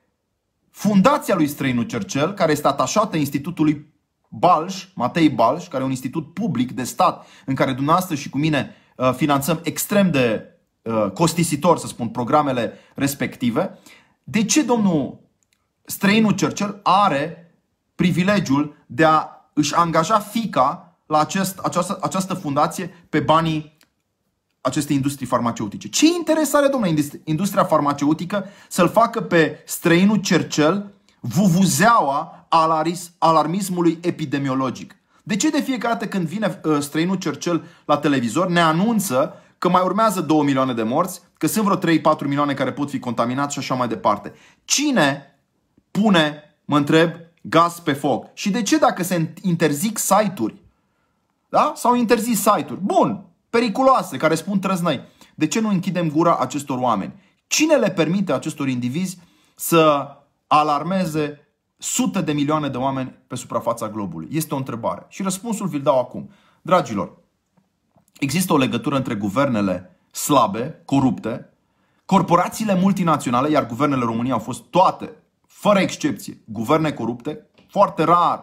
fundația 0.71 1.35
lui 1.35 1.47
străinul 1.47 1.85
Cercel, 1.85 2.33
care 2.33 2.53
este 2.53 2.67
atașată 2.67 3.17
Institutului 3.17 3.93
Balș, 4.29 4.87
Matei 4.95 5.29
Balș, 5.29 5.67
care 5.67 5.83
e 5.83 5.85
un 5.85 5.91
institut 5.91 6.35
public 6.35 6.73
de 6.73 6.85
stat 6.85 7.27
în 7.45 7.55
care 7.55 7.73
dumneavoastră 7.73 8.15
și 8.15 8.29
cu 8.29 8.39
mine 8.39 8.75
uh, 8.97 9.13
finanțăm 9.13 9.61
extrem 9.63 10.11
de 10.11 10.45
uh, 10.83 11.11
costisitor, 11.11 11.79
să 11.79 11.87
spun, 11.87 12.09
programele 12.09 12.73
respective, 12.95 13.79
de 14.25 14.45
ce 14.45 14.63
domnul 14.63 15.21
străinul 15.85 16.33
Cercel 16.33 16.81
are 16.83 17.55
privilegiul 17.95 18.77
de 18.87 19.05
a 19.05 19.29
își 19.53 19.75
angaja 19.75 20.19
fica 20.19 20.84
la 21.07 21.19
acest, 21.19 21.59
această, 21.59 21.99
această 22.01 22.35
fundație 22.35 23.07
pe 23.09 23.21
banii 23.21 23.77
acestei 24.61 24.97
industrii 24.97 25.27
farmaceutice. 25.27 25.89
Ce 25.89 26.07
interes 26.07 26.55
are, 26.55 26.67
domnule, 26.67 26.95
industria 27.25 27.65
farmaceutică 27.65 28.47
să-l 28.69 28.89
facă 28.89 29.21
pe 29.21 29.63
străinul 29.67 30.17
Cercel 30.17 30.93
vuvuzeaua 31.21 32.47
alarmismului 33.19 33.99
epidemiologic? 34.03 34.97
De 35.23 35.37
ce 35.37 35.51
de 35.51 35.61
fiecare 35.61 35.93
dată 35.93 36.07
când 36.07 36.27
vine 36.27 36.61
uh, 36.65 36.81
străinul 36.81 37.17
Cercel 37.17 37.65
la 37.85 37.97
televizor 37.97 38.49
ne 38.49 38.61
anunță 38.61 39.35
că 39.59 39.69
mai 39.69 39.83
urmează 39.85 40.21
2 40.21 40.43
milioane 40.43 40.73
de 40.73 40.83
morți, 40.83 41.21
că 41.39 41.47
sunt 41.47 41.65
vreo 41.65 41.97
3-4 41.99 42.01
milioane 42.21 42.55
care 42.55 42.73
pot 42.73 42.91
fi 42.91 42.99
contaminați 42.99 43.53
și 43.53 43.59
așa 43.59 43.75
mai 43.75 43.89
departe? 43.89 44.33
Cine 44.65 45.39
pune, 45.91 46.57
mă 46.65 46.77
întreb, 46.77 47.11
gaz 47.43 47.79
pe 47.79 47.93
foc? 47.93 48.27
Și 48.35 48.51
de 48.51 48.63
ce 48.63 48.79
dacă 48.79 49.03
se 49.03 49.33
interzic 49.43 49.99
site-uri, 49.99 50.64
da? 51.55 51.73
S-au 51.77 51.95
interzis 51.95 52.39
site-uri. 52.39 52.81
Bun, 52.81 53.25
periculoase, 53.51 54.17
care 54.17 54.35
spun 54.35 54.59
trăznăi. 54.59 55.01
De 55.35 55.47
ce 55.47 55.61
nu 55.61 55.69
închidem 55.69 56.11
gura 56.11 56.37
acestor 56.37 56.79
oameni? 56.79 57.13
Cine 57.47 57.75
le 57.75 57.91
permite 57.91 58.33
acestor 58.33 58.69
indivizi 58.69 59.19
să 59.57 60.09
alarmeze 60.47 61.49
sute 61.79 62.21
de 62.21 62.33
milioane 62.33 62.69
de 62.69 62.77
oameni 62.77 63.15
pe 63.27 63.35
suprafața 63.35 63.89
globului? 63.89 64.29
Este 64.31 64.55
o 64.55 64.57
întrebare. 64.57 65.07
Și 65.09 65.23
răspunsul 65.23 65.67
vi-l 65.67 65.83
dau 65.83 65.99
acum. 65.99 66.31
Dragilor, 66.63 67.17
există 68.19 68.53
o 68.53 68.57
legătură 68.57 68.97
între 68.97 69.15
guvernele 69.15 69.99
slabe, 70.11 70.83
corupte, 70.85 71.53
corporațiile 72.05 72.79
multinaționale, 72.81 73.51
iar 73.51 73.67
guvernele 73.67 74.05
României 74.05 74.33
au 74.33 74.39
fost 74.39 74.63
toate, 74.63 75.13
fără 75.47 75.79
excepție, 75.79 76.41
guverne 76.45 76.93
corupte. 76.93 77.47
Foarte 77.69 78.05
rar 78.05 78.43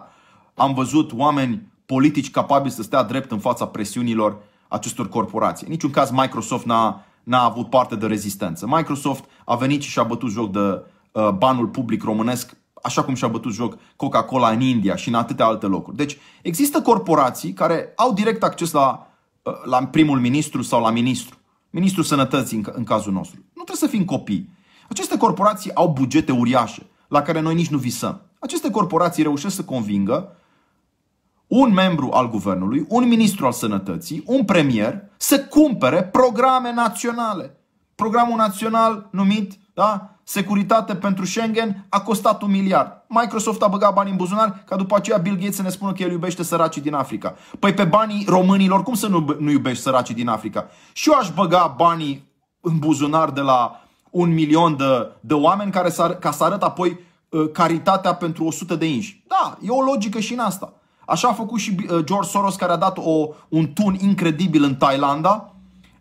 am 0.55 0.73
văzut 0.73 1.11
oameni 1.13 1.70
politici 1.93 2.31
capabili 2.31 2.74
să 2.74 2.81
stea 2.81 3.03
drept 3.03 3.31
în 3.31 3.39
fața 3.39 3.65
presiunilor 3.65 4.38
acestor 4.67 5.10
corporații. 5.10 5.65
În 5.65 5.71
niciun 5.71 5.89
caz 5.89 6.10
Microsoft 6.10 6.65
n-a, 6.65 7.05
n-a 7.24 7.43
avut 7.43 7.69
parte 7.69 7.95
de 7.95 8.05
rezistență. 8.05 8.65
Microsoft 8.67 9.24
a 9.45 9.55
venit 9.55 9.81
și 9.81 9.89
și-a 9.89 10.03
bătut 10.03 10.29
joc 10.29 10.51
de 10.51 10.60
uh, 10.60 11.29
banul 11.29 11.67
public 11.67 12.03
românesc, 12.03 12.57
așa 12.83 13.03
cum 13.03 13.13
și-a 13.13 13.27
bătut 13.27 13.53
joc 13.53 13.77
Coca-Cola 13.95 14.50
în 14.50 14.62
India 14.62 14.95
și 14.95 15.07
în 15.07 15.13
atâtea 15.13 15.45
alte 15.45 15.65
locuri. 15.65 15.95
Deci 15.95 16.17
există 16.41 16.81
corporații 16.81 17.53
care 17.53 17.93
au 17.95 18.13
direct 18.13 18.43
acces 18.43 18.71
la, 18.71 19.07
uh, 19.43 19.53
la 19.63 19.86
primul 19.86 20.19
ministru 20.19 20.62
sau 20.62 20.81
la 20.81 20.89
ministru. 20.89 21.38
Ministrul 21.69 22.03
Sănătății 22.03 22.57
în, 22.57 22.63
în 22.71 22.83
cazul 22.83 23.13
nostru. 23.13 23.39
Nu 23.53 23.63
trebuie 23.63 23.89
să 23.89 23.95
fim 23.95 24.05
copii. 24.05 24.50
Aceste 24.89 25.17
corporații 25.17 25.75
au 25.75 25.93
bugete 25.93 26.31
uriașe 26.31 26.89
la 27.07 27.21
care 27.21 27.39
noi 27.39 27.55
nici 27.55 27.69
nu 27.69 27.77
visăm. 27.77 28.21
Aceste 28.39 28.69
corporații 28.69 29.24
reușesc 29.24 29.55
să 29.55 29.63
convingă 29.63 30.36
un 31.51 31.74
membru 31.74 32.10
al 32.12 32.29
guvernului, 32.29 32.86
un 32.89 33.08
ministru 33.08 33.46
al 33.46 33.51
sănătății, 33.51 34.24
un 34.25 34.46
premier 34.46 35.03
să 35.17 35.39
cumpere 35.39 36.03
programe 36.03 36.74
naționale. 36.74 37.58
Programul 37.96 38.38
național 38.38 39.08
numit 39.12 39.60
da, 39.74 40.15
Securitate 40.24 40.96
pentru 40.96 41.25
Schengen 41.25 41.86
a 41.89 42.01
costat 42.01 42.41
un 42.41 42.51
miliard. 42.51 43.03
Microsoft 43.08 43.62
a 43.62 43.67
băgat 43.67 43.93
bani 43.93 44.10
în 44.10 44.15
buzunar 44.15 44.63
ca 44.65 44.75
după 44.75 44.96
aceea 44.96 45.17
Bill 45.17 45.36
Gates 45.36 45.55
să 45.55 45.62
ne 45.62 45.70
spună 45.70 45.93
că 45.93 46.03
el 46.03 46.12
iubește 46.12 46.43
săracii 46.43 46.81
din 46.81 46.93
Africa. 46.93 47.36
Păi 47.60 47.74
pe 47.74 47.84
banii 47.84 48.25
românilor, 48.27 48.84
cum 48.84 48.93
să 48.93 49.08
nu, 49.08 49.36
nu 49.39 49.50
iubești 49.50 49.84
săracii 49.84 50.15
din 50.15 50.27
Africa? 50.27 50.67
Și 50.93 51.10
eu 51.10 51.17
aș 51.17 51.31
băga 51.31 51.74
banii 51.77 52.31
în 52.62 52.79
buzunar 52.79 53.29
de 53.29 53.41
la 53.41 53.81
un 54.10 54.34
milion 54.34 54.77
de, 54.77 55.12
de 55.20 55.34
oameni 55.34 55.72
care 55.72 55.89
să, 55.89 56.17
ca 56.20 56.31
să 56.31 56.43
arăt 56.43 56.63
apoi 56.63 57.00
uh, 57.29 57.51
caritatea 57.51 58.13
pentru 58.13 58.46
100 58.46 58.75
de 58.75 58.86
inși. 58.86 59.24
Da, 59.27 59.58
e 59.62 59.70
o 59.70 59.81
logică 59.81 60.20
și 60.20 60.34
în 60.34 60.39
asta. 60.39 60.74
Așa 61.11 61.27
a 61.27 61.33
făcut 61.33 61.59
și 61.59 61.75
uh, 61.79 62.03
George 62.03 62.29
Soros 62.29 62.55
care 62.55 62.71
a 62.71 62.75
dat 62.75 62.97
o, 62.97 63.27
un 63.49 63.73
tun 63.73 63.97
incredibil 63.99 64.63
în 64.63 64.75
Thailanda, 64.75 65.53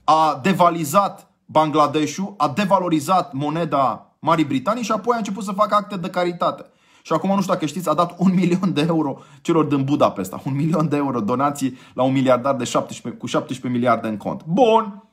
a 0.04 0.38
devalizat 0.42 1.30
Bangladeshul, 1.44 2.34
a 2.36 2.48
devalorizat 2.48 3.32
moneda 3.32 4.06
Marii 4.18 4.44
Britanii 4.44 4.82
și 4.82 4.92
apoi 4.92 5.14
a 5.14 5.18
început 5.18 5.44
să 5.44 5.52
facă 5.52 5.74
acte 5.74 5.96
de 5.96 6.10
caritate. 6.10 6.64
Și 7.02 7.12
acum, 7.12 7.34
nu 7.34 7.40
știu 7.40 7.52
dacă 7.52 7.66
știți, 7.66 7.88
a 7.88 7.94
dat 7.94 8.14
un 8.18 8.34
milion 8.40 8.72
de 8.72 8.84
euro 8.88 9.18
celor 9.40 9.64
din 9.64 9.84
Budapesta. 9.84 10.42
Un 10.44 10.54
milion 10.54 10.88
de 10.88 10.96
euro 10.96 11.20
donații 11.20 11.78
la 11.94 12.02
un 12.02 12.12
miliardar 12.12 12.54
de 12.54 12.64
17, 12.64 13.20
cu 13.20 13.26
17 13.26 13.78
miliarde 13.78 14.08
în 14.08 14.16
cont. 14.16 14.44
Bun. 14.44 15.04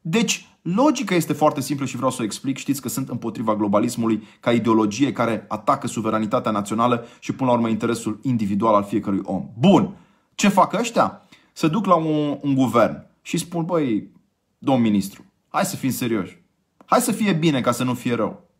Deci, 0.00 0.48
Logica 0.64 1.14
este 1.14 1.32
foarte 1.32 1.60
simplă 1.60 1.86
și 1.86 1.96
vreau 1.96 2.10
să 2.10 2.18
o 2.20 2.24
explic. 2.24 2.56
Știți 2.56 2.80
că 2.80 2.88
sunt 2.88 3.08
împotriva 3.08 3.56
globalismului 3.56 4.22
ca 4.40 4.52
ideologie 4.52 5.12
care 5.12 5.44
atacă 5.48 5.86
suveranitatea 5.86 6.50
națională 6.50 7.06
și 7.18 7.32
până 7.32 7.50
la 7.50 7.56
urmă 7.56 7.68
interesul 7.68 8.18
individual 8.22 8.74
al 8.74 8.84
fiecărui 8.84 9.20
om. 9.24 9.48
Bun. 9.58 9.96
Ce 10.34 10.48
fac 10.48 10.72
ăștia? 10.72 11.22
Se 11.52 11.68
duc 11.68 11.86
la 11.86 11.94
un, 11.94 12.38
un 12.40 12.54
guvern 12.54 13.06
și 13.22 13.38
spun, 13.38 13.64
băi, 13.64 14.10
domn 14.58 14.82
ministru, 14.82 15.24
hai 15.48 15.64
să 15.64 15.76
fim 15.76 15.90
serioși. 15.90 16.42
Hai 16.84 17.00
să 17.00 17.12
fie 17.12 17.32
bine 17.32 17.60
ca 17.60 17.72
să 17.72 17.84
nu 17.84 17.94
fie 17.94 18.14
rău. 18.14 18.50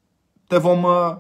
Te 0.47 0.59
vom, 0.59 0.83
uh, 0.83 1.17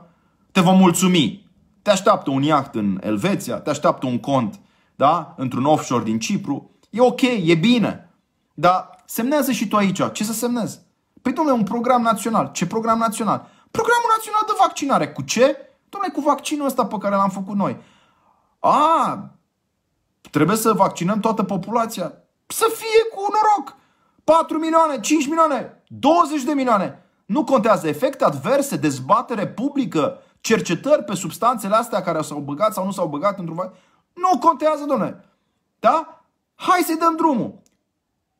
te 0.53 0.61
vom 0.61 0.79
mulțumi. 0.79 1.51
Te 1.83 1.91
așteaptă 1.91 2.31
un 2.31 2.43
iaht 2.43 2.75
în 2.75 3.01
Elveția, 3.03 3.57
te 3.57 3.71
așteaptă 3.71 4.07
un 4.07 4.19
cont 4.19 4.61
da? 4.97 5.35
într-un 5.37 5.65
offshore 5.65 6.05
din 6.05 6.19
Cipru. 6.19 6.71
E 6.91 7.01
ok, 7.01 7.21
e 7.23 7.55
bine. 7.55 8.11
Dar 8.55 8.94
semnează 9.07 9.53
și 9.53 9.69
tu 9.69 9.77
aici. 9.77 10.13
Ce 10.13 10.25
să 10.25 10.33
semnezi? 10.33 10.81
Păi, 11.23 11.33
domnule, 11.33 11.57
un 11.57 11.65
program 11.65 12.03
național. 12.03 12.51
Ce 12.53 12.67
program 12.67 12.99
național? 12.99 13.49
Programul 13.71 14.11
național 14.17 14.43
de 14.47 14.53
vaccinare. 14.59 15.09
Cu 15.09 15.23
ce? 15.23 15.57
Domnule, 15.89 16.13
cu 16.13 16.21
vaccinul 16.21 16.67
ăsta 16.67 16.87
pe 16.87 16.99
care 16.99 17.15
l-am 17.15 17.31
făcut 17.31 17.57
noi. 17.57 17.79
A, 18.59 19.31
trebuie 20.31 20.57
să 20.57 20.73
vaccinăm 20.73 21.21
toată 21.21 21.43
populația. 21.43 22.13
Să 22.47 22.67
fie 22.75 23.03
cu 23.15 23.21
noroc. 23.21 23.77
4 24.25 24.59
milioane, 24.59 25.01
5 25.01 25.27
milioane, 25.27 25.83
20 25.87 26.43
de 26.43 26.53
milioane. 26.53 27.03
Nu 27.27 27.45
contează 27.45 27.89
efecte 27.89 28.25
adverse, 28.25 28.77
dezbatere 28.77 29.49
publică, 29.49 30.19
cercetări 30.41 31.05
pe 31.05 31.15
substanțele 31.15 31.75
astea 31.75 32.03
care 32.03 32.23
s-au 32.23 32.39
băgat 32.39 32.73
sau 32.73 32.85
nu 32.85 32.91
s-au 32.91 33.09
băgat 33.09 33.39
într-un 33.39 33.73
Nu 34.13 34.39
contează, 34.39 34.85
domnule. 34.85 35.25
Da? 35.79 36.25
Hai 36.55 36.81
să-i 36.83 36.97
dăm 36.97 37.17
drumul 37.17 37.63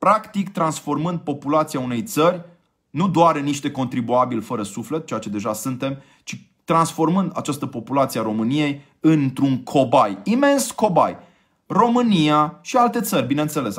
practic 0.05 0.49
transformând 0.49 1.19
populația 1.19 1.79
unei 1.79 2.03
țări 2.03 2.41
nu 2.89 3.07
doar 3.07 3.35
în 3.35 3.43
niște 3.43 3.71
contribuabili 3.71 4.41
fără 4.41 4.63
suflet, 4.63 5.05
ceea 5.05 5.19
ce 5.19 5.29
deja 5.29 5.53
suntem, 5.53 5.97
ci 6.23 6.49
transformând 6.63 7.31
această 7.35 7.65
populație 7.65 8.19
a 8.19 8.23
României 8.23 8.81
într-un 8.99 9.63
cobai, 9.63 10.17
imens 10.23 10.71
cobai. 10.71 11.17
România 11.65 12.59
și 12.61 12.77
alte 12.77 13.01
țări, 13.01 13.25
bineînțeles, 13.25 13.75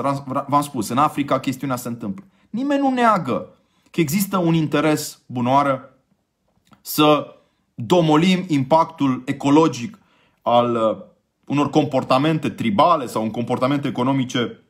v-am 0.46 0.62
spus, 0.62 0.88
în 0.88 0.98
Africa 0.98 1.40
chestiunea 1.40 1.76
se 1.76 1.88
întâmplă. 1.88 2.24
Nimeni 2.50 2.80
nu 2.80 2.90
neagă 2.90 3.48
că 3.90 4.00
există 4.00 4.38
un 4.38 4.54
interes 4.54 5.22
bunoară 5.26 5.90
să 6.80 7.34
domolim 7.74 8.44
impactul 8.46 9.22
ecologic 9.26 9.98
al 10.42 10.74
uh, 10.74 11.04
unor 11.44 11.70
comportamente 11.70 12.50
tribale 12.50 13.06
sau 13.06 13.22
un 13.22 13.30
comportamente 13.30 13.88
economice 13.88 14.60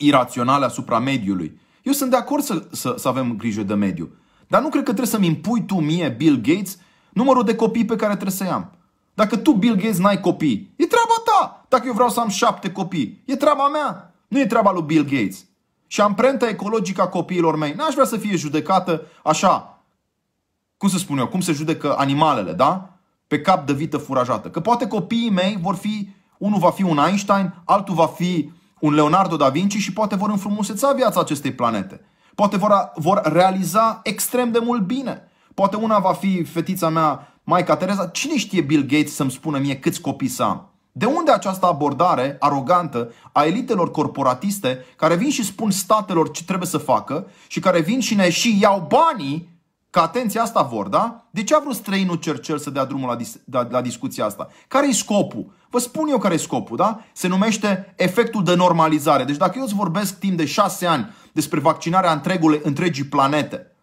iraționale 0.00 0.64
asupra 0.64 0.98
mediului. 0.98 1.60
Eu 1.82 1.92
sunt 1.92 2.10
de 2.10 2.16
acord 2.16 2.42
să, 2.42 2.66
să, 2.70 2.94
să 2.98 3.08
avem 3.08 3.36
grijă 3.36 3.62
de 3.62 3.74
mediu. 3.74 4.10
Dar 4.46 4.62
nu 4.62 4.68
cred 4.68 4.82
că 4.82 4.92
trebuie 4.92 5.12
să-mi 5.12 5.26
impui 5.26 5.64
tu 5.64 5.80
mie, 5.80 6.08
Bill 6.08 6.36
Gates, 6.36 6.78
numărul 7.12 7.44
de 7.44 7.54
copii 7.54 7.84
pe 7.84 7.96
care 7.96 8.12
trebuie 8.12 8.36
să-i 8.36 8.48
am. 8.48 8.72
Dacă 9.14 9.36
tu, 9.36 9.52
Bill 9.52 9.74
Gates, 9.74 9.98
n-ai 9.98 10.20
copii, 10.20 10.74
e 10.76 10.86
treaba 10.86 11.14
ta. 11.24 11.64
Dacă 11.68 11.86
eu 11.86 11.92
vreau 11.92 12.08
să 12.08 12.20
am 12.20 12.28
șapte 12.28 12.72
copii, 12.72 13.22
e 13.24 13.36
treaba 13.36 13.68
mea. 13.68 14.14
Nu 14.28 14.40
e 14.40 14.46
treaba 14.46 14.72
lui 14.72 14.82
Bill 14.82 15.04
Gates. 15.04 15.44
Și 15.86 16.00
amprenta 16.00 16.48
ecologică 16.48 17.02
a 17.02 17.08
copiilor 17.08 17.56
mei 17.56 17.72
n-aș 17.72 17.92
vrea 17.92 18.04
să 18.04 18.16
fie 18.16 18.36
judecată 18.36 19.06
așa, 19.22 19.82
cum 20.76 20.88
să 20.88 20.98
spun 20.98 21.18
eu, 21.18 21.26
cum 21.26 21.40
se 21.40 21.52
judecă 21.52 21.94
animalele, 21.98 22.52
da? 22.52 22.98
Pe 23.26 23.40
cap 23.40 23.66
de 23.66 23.72
vită 23.72 23.96
furajată. 23.96 24.50
Că 24.50 24.60
poate 24.60 24.86
copiii 24.86 25.30
mei 25.30 25.58
vor 25.60 25.74
fi, 25.74 26.08
unul 26.38 26.58
va 26.58 26.70
fi 26.70 26.82
un 26.82 26.98
Einstein, 26.98 27.54
altul 27.64 27.94
va 27.94 28.06
fi 28.06 28.50
un 28.80 28.94
Leonardo 28.94 29.36
da 29.36 29.48
Vinci 29.48 29.76
și 29.76 29.92
poate 29.92 30.16
vor 30.16 30.30
înfrumuseța 30.30 30.92
viața 30.92 31.20
acestei 31.20 31.52
planete. 31.52 32.00
Poate 32.34 32.56
vor, 32.56 32.92
vor 32.94 33.20
realiza 33.24 34.00
extrem 34.02 34.50
de 34.52 34.58
mult 34.58 34.82
bine. 34.82 35.28
Poate 35.54 35.76
una 35.76 35.98
va 35.98 36.12
fi 36.12 36.44
fetița 36.44 36.88
mea, 36.88 37.34
Maica 37.44 37.76
Teresa. 37.76 38.06
Cine 38.06 38.36
știe 38.36 38.60
Bill 38.60 38.82
Gates 38.82 39.14
să-mi 39.14 39.30
spună 39.30 39.58
mie 39.58 39.78
câți 39.78 40.00
copii 40.00 40.28
să 40.28 40.42
am? 40.42 40.70
De 40.92 41.06
unde 41.06 41.30
această 41.30 41.66
abordare 41.66 42.36
arogantă 42.40 43.12
a 43.32 43.44
elitelor 43.44 43.90
corporatiste 43.90 44.84
care 44.96 45.14
vin 45.14 45.30
și 45.30 45.44
spun 45.44 45.70
statelor 45.70 46.30
ce 46.30 46.44
trebuie 46.44 46.68
să 46.68 46.78
facă 46.78 47.26
și 47.46 47.60
care 47.60 47.80
vin 47.80 48.00
și 48.00 48.14
ne 48.14 48.30
și 48.30 48.58
iau 48.60 48.86
banii 48.88 49.48
Că 49.90 50.00
atenția 50.00 50.42
asta 50.42 50.62
vor, 50.62 50.88
da? 50.88 51.26
De 51.30 51.44
ce 51.44 51.54
a 51.54 51.58
vrut 51.58 51.74
străinul 51.74 52.16
Cercel 52.16 52.58
să 52.58 52.70
dea 52.70 52.84
drumul 52.84 53.08
la, 53.08 53.16
dis- 53.16 53.40
la, 53.50 53.66
la 53.70 53.80
discuția 53.80 54.24
asta? 54.24 54.48
Care 54.68 54.88
e 54.88 54.92
scopul? 54.92 55.52
Vă 55.70 55.78
spun 55.78 56.08
eu 56.08 56.18
care 56.18 56.34
e 56.34 56.36
scopul, 56.36 56.76
da? 56.76 57.00
Se 57.12 57.28
numește 57.28 57.94
efectul 57.96 58.44
de 58.44 58.54
normalizare. 58.54 59.24
Deci 59.24 59.36
dacă 59.36 59.52
eu 59.56 59.62
îți 59.62 59.74
vorbesc 59.74 60.18
timp 60.18 60.36
de 60.36 60.44
șase 60.44 60.86
ani 60.86 61.14
despre 61.32 61.60
vaccinarea 61.60 62.12
întregului, 62.12 62.60
întregii 62.62 63.04
planete. 63.04 63.76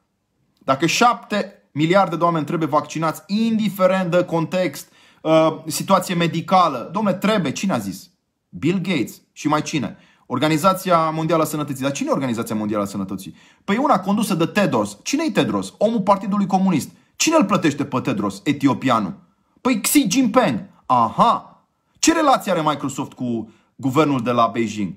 Dacă 0.59 0.85
șapte 0.85 1.69
miliarde 1.71 2.15
de 2.15 2.23
oameni 2.23 2.45
trebuie 2.45 2.67
vaccinați, 2.67 3.21
indiferent 3.27 4.11
de 4.11 4.23
context, 4.23 4.91
uh, 5.21 5.57
situație 5.65 6.15
medicală, 6.15 6.89
domne, 6.93 7.13
trebuie, 7.13 7.51
cine 7.51 7.73
a 7.73 7.77
zis? 7.77 8.09
Bill 8.49 8.79
Gates 8.79 9.21
și 9.31 9.47
mai 9.47 9.61
cine? 9.61 9.97
Organizația 10.29 11.10
Mondială 11.10 11.43
a 11.43 11.46
Sănătății. 11.46 11.84
Dar 11.84 11.91
cine 11.91 12.10
e 12.10 12.13
Organizația 12.13 12.55
Mondială 12.55 12.84
a 12.84 12.88
Sănătății? 12.88 13.36
Păi 13.63 13.77
una 13.77 14.00
condusă 14.00 14.36
de 14.36 14.46
Tedros. 14.46 14.98
cine 15.03 15.24
e 15.27 15.31
Tedros? 15.31 15.74
Omul 15.77 16.01
Partidului 16.01 16.46
Comunist. 16.46 16.89
Cine 17.15 17.36
îl 17.36 17.46
plătește 17.46 17.86
pe 17.86 18.00
Tedros, 18.00 18.41
etiopianul? 18.43 19.19
Păi 19.62 19.81
Xi 19.81 20.07
Jinping. 20.10 20.69
Aha! 20.86 21.65
Ce 22.00 22.13
relație 22.13 22.51
are 22.51 22.62
Microsoft 22.62 23.13
cu 23.13 23.51
guvernul 23.75 24.22
de 24.22 24.31
la 24.31 24.48
Beijing? 24.48 24.93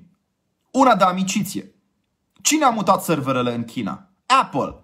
Una 0.71 0.97
de 0.97 1.05
amiciție. 1.05 1.75
Cine 2.43 2.65
a 2.65 2.71
mutat 2.71 3.03
serverele 3.03 3.55
în 3.55 3.65
China? 3.65 4.09
Apple. 4.27 4.75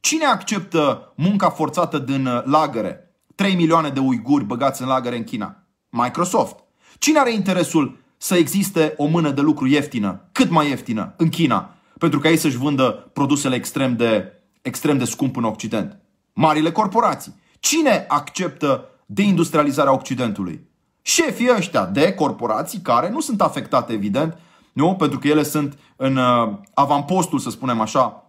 Cine 0.00 0.24
acceptă 0.24 1.12
munca 1.16 1.50
forțată 1.50 1.98
din 1.98 2.26
uh, 2.26 2.42
lagăre? 2.44 3.14
3 3.34 3.54
milioane 3.54 3.88
de 3.88 4.00
uiguri 4.00 4.44
băgați 4.44 4.82
în 4.82 4.88
lagăre 4.88 5.16
în 5.16 5.24
China. 5.24 5.56
Microsoft. 5.88 6.56
Cine 6.98 7.18
are 7.18 7.32
interesul 7.32 7.98
să 8.16 8.34
existe 8.34 8.94
o 8.96 9.06
mână 9.06 9.30
de 9.30 9.40
lucru 9.40 9.66
ieftină, 9.66 10.28
cât 10.32 10.50
mai 10.50 10.68
ieftină, 10.68 11.14
în 11.16 11.28
China, 11.28 11.74
pentru 11.98 12.18
ca 12.18 12.28
ei 12.28 12.36
să-și 12.36 12.56
vândă 12.56 13.10
produsele 13.12 13.54
extrem 13.54 13.96
de, 13.96 14.32
extrem 14.62 14.98
de 14.98 15.04
scump 15.04 15.36
în 15.36 15.44
Occident? 15.44 15.98
Marile 16.32 16.72
corporații. 16.72 17.34
Cine 17.60 18.04
acceptă 18.08 18.88
deindustrializarea 19.06 19.94
Occidentului? 19.94 20.66
Șefii 21.02 21.54
ăștia 21.56 21.84
de 21.84 22.12
corporații 22.12 22.80
care 22.80 23.10
nu 23.10 23.20
sunt 23.20 23.40
afectate, 23.40 23.92
evident, 23.92 24.38
nu? 24.72 24.94
pentru 24.94 25.18
că 25.18 25.28
ele 25.28 25.42
sunt 25.42 25.78
în 25.96 26.16
uh, 26.16 26.52
avampostul, 26.74 27.38
să 27.38 27.50
spunem 27.50 27.80
așa, 27.80 28.25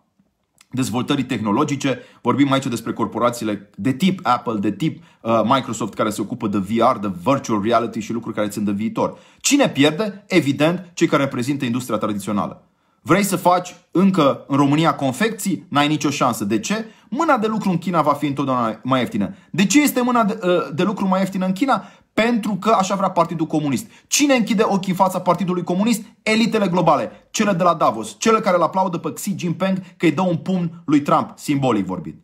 dezvoltării 0.71 1.23
tehnologice. 1.23 1.99
Vorbim 2.21 2.51
aici 2.51 2.65
despre 2.65 2.93
corporațiile 2.93 3.69
de 3.75 3.93
tip 3.93 4.19
Apple, 4.23 4.59
de 4.59 4.71
tip 4.71 5.03
uh, 5.21 5.41
Microsoft 5.43 5.93
care 5.93 6.09
se 6.09 6.21
ocupă 6.21 6.47
de 6.47 6.57
VR, 6.57 6.97
de 7.01 7.11
virtual 7.23 7.61
reality 7.61 7.99
și 7.99 8.13
lucruri 8.13 8.35
care 8.35 8.47
țin 8.47 8.63
de 8.63 8.71
viitor. 8.71 9.17
Cine 9.37 9.69
pierde? 9.69 10.23
Evident, 10.27 10.91
cei 10.93 11.07
care 11.07 11.23
reprezintă 11.23 11.65
industria 11.65 11.97
tradițională. 11.97 12.61
Vrei 13.01 13.23
să 13.23 13.35
faci 13.35 13.75
încă 13.91 14.45
în 14.47 14.57
România 14.57 14.95
confecții? 14.95 15.65
N-ai 15.69 15.87
nicio 15.87 16.09
șansă. 16.09 16.45
De 16.45 16.59
ce? 16.59 16.85
Mâna 17.09 17.37
de 17.37 17.47
lucru 17.47 17.69
în 17.69 17.77
China 17.77 18.01
va 18.01 18.13
fi 18.13 18.25
întotdeauna 18.25 18.79
mai 18.83 18.99
ieftină. 18.99 19.35
De 19.51 19.65
ce 19.65 19.81
este 19.81 20.01
mâna 20.01 20.23
de, 20.23 20.39
uh, 20.43 20.49
de 20.73 20.83
lucru 20.83 21.07
mai 21.07 21.19
ieftină 21.19 21.45
în 21.45 21.51
China? 21.51 21.83
Pentru 22.23 22.55
că 22.55 22.69
așa 22.69 22.95
vrea 22.95 23.09
Partidul 23.09 23.45
Comunist. 23.45 23.85
Cine 24.07 24.33
închide 24.33 24.63
ochii 24.63 24.91
în 24.91 24.97
fața 24.97 25.19
Partidului 25.19 25.63
Comunist? 25.63 26.01
Elitele 26.23 26.67
globale, 26.67 27.11
cele 27.29 27.51
de 27.51 27.63
la 27.63 27.73
Davos, 27.73 28.15
cele 28.19 28.39
care 28.39 28.55
îl 28.55 28.61
aplaudă 28.61 28.97
pe 28.97 29.13
Xi 29.13 29.35
Jinping 29.37 29.77
că 29.97 30.05
îi 30.05 30.11
dă 30.11 30.21
un 30.21 30.37
pumn 30.37 30.81
lui 30.85 31.01
Trump, 31.01 31.33
simbolic 31.35 31.85
vorbind. 31.85 32.15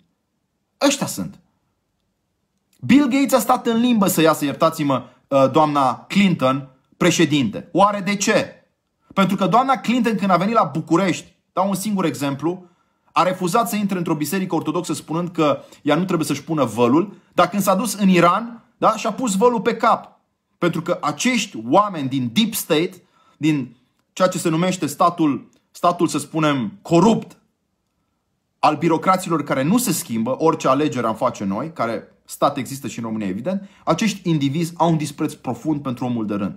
Ăștia 0.86 1.08
sunt. 1.08 1.40
Bill 2.80 3.08
Gates 3.08 3.34
a 3.34 3.40
stat 3.40 3.68
în 3.68 3.80
limbă 3.80 4.08
să 4.08 4.22
iasă, 4.22 4.46
iertați-mă, 4.46 5.04
uh, 5.28 5.52
doamna 5.52 6.06
Clinton, 6.08 6.70
președinte. 6.98 7.70
Oare 7.72 8.00
de 8.00 8.16
ce? 8.16 8.66
Pentru 9.14 9.36
că 9.36 9.48
doamna 9.48 9.78
Clinton, 9.78 10.16
când 10.16 10.32
a 10.32 10.38
venit 10.38 10.56
la 10.56 10.70
București, 10.74 11.36
dau 11.52 11.70
un 11.70 11.76
singur 11.76 12.06
exemplu, 12.06 12.66
a 13.12 13.24
refuzat 13.24 13.70
să 13.70 13.76
intre 13.76 13.98
într-o 13.98 14.16
biserică 14.16 14.56
ortodoxă 14.56 14.94
spunând 14.94 15.30
că 15.30 15.60
ea 15.82 15.96
nu 15.96 16.06
trebuie 16.06 16.28
să-și 16.28 16.44
pună 16.44 16.64
vălul, 16.64 17.18
dar 17.34 17.50
când 17.50 17.62
s-a 17.62 17.76
dus 17.76 17.94
în 17.94 18.10
Iran, 18.10 18.63
da, 18.84 18.96
și-a 18.96 19.12
pus 19.12 19.36
vălul 19.36 19.62
pe 19.62 19.76
cap. 19.76 20.20
Pentru 20.58 20.82
că 20.82 20.98
acești 21.02 21.58
oameni 21.70 22.10
din 22.10 22.30
deep 22.34 22.54
state, 22.54 23.04
din 23.38 23.76
ceea 24.14 24.28
ce 24.28 24.38
se 24.38 24.50
numește 24.50 24.86
statul, 24.86 25.50
statul 25.72 26.08
să 26.08 26.18
spunem, 26.18 26.78
corupt, 26.82 27.38
al 28.60 28.76
birocraților 28.76 29.44
care 29.44 29.64
nu 29.64 29.78
se 29.78 29.92
schimbă, 29.92 30.36
orice 30.38 30.68
alegere 30.68 31.08
am 31.08 31.16
face 31.16 31.44
noi, 31.44 31.72
care 31.74 32.08
stat 32.26 32.58
există 32.58 32.88
și 32.88 33.00
în 33.00 33.06
România, 33.06 33.28
evident, 33.28 33.70
acești 33.84 34.30
indivizi 34.30 34.74
au 34.78 34.90
un 34.90 34.98
dispreț 34.98 35.34
profund 35.34 35.82
pentru 35.82 36.06
omul 36.06 36.26
de 36.26 36.34
rând 36.34 36.56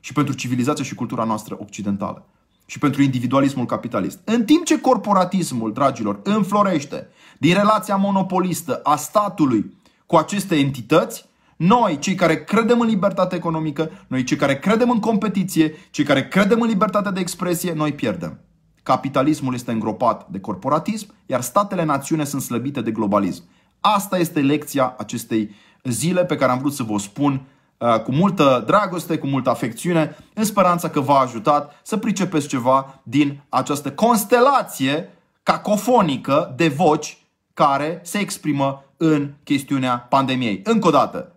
și 0.00 0.12
pentru 0.12 0.34
civilizația 0.34 0.84
și 0.84 0.94
cultura 0.94 1.24
noastră 1.24 1.56
occidentală 1.60 2.26
și 2.66 2.78
pentru 2.78 3.02
individualismul 3.02 3.66
capitalist. 3.66 4.18
În 4.24 4.44
timp 4.44 4.64
ce 4.64 4.80
corporatismul, 4.80 5.72
dragilor, 5.72 6.20
înflorește 6.22 7.08
din 7.38 7.54
relația 7.54 7.96
monopolistă 7.96 8.80
a 8.82 8.96
statului 8.96 9.74
cu 10.06 10.16
aceste 10.16 10.56
entități, 10.56 11.26
noi, 11.56 11.98
cei 11.98 12.14
care 12.14 12.44
credem 12.44 12.80
în 12.80 12.86
libertate 12.86 13.36
economică, 13.36 13.90
noi 14.06 14.24
cei 14.24 14.36
care 14.36 14.58
credem 14.58 14.90
în 14.90 15.00
competiție, 15.00 15.74
cei 15.90 16.04
care 16.04 16.28
credem 16.28 16.60
în 16.60 16.68
libertatea 16.68 17.10
de 17.10 17.20
expresie, 17.20 17.72
noi 17.72 17.92
pierdem. 17.92 18.40
Capitalismul 18.82 19.54
este 19.54 19.70
îngropat 19.70 20.26
de 20.28 20.40
corporatism, 20.40 21.14
iar 21.26 21.40
statele 21.40 21.84
națiune 21.84 22.24
sunt 22.24 22.42
slăbite 22.42 22.80
de 22.80 22.90
globalism. 22.90 23.44
Asta 23.80 24.18
este 24.18 24.40
lecția 24.40 24.94
acestei 24.98 25.54
zile 25.84 26.24
pe 26.24 26.36
care 26.36 26.52
am 26.52 26.58
vrut 26.58 26.72
să 26.72 26.82
vă 26.82 26.98
spun 26.98 27.46
Uh, 27.78 28.00
cu 28.00 28.12
multă 28.12 28.62
dragoste, 28.66 29.18
cu 29.18 29.26
multă 29.26 29.50
afecțiune, 29.50 30.16
în 30.34 30.44
speranța 30.44 30.90
că 30.90 31.00
v-a 31.00 31.18
ajutat 31.18 31.80
să 31.82 31.96
pricepeți 31.96 32.46
ceva 32.46 33.00
din 33.02 33.40
această 33.48 33.92
constelație 33.92 35.08
cacofonică 35.42 36.54
de 36.56 36.68
voci 36.68 37.18
care 37.54 38.00
se 38.02 38.18
exprimă 38.18 38.84
în 38.96 39.32
chestiunea 39.44 39.98
pandemiei. 39.98 40.60
Încă 40.64 40.86
o 40.88 40.90
dată, 40.90 41.35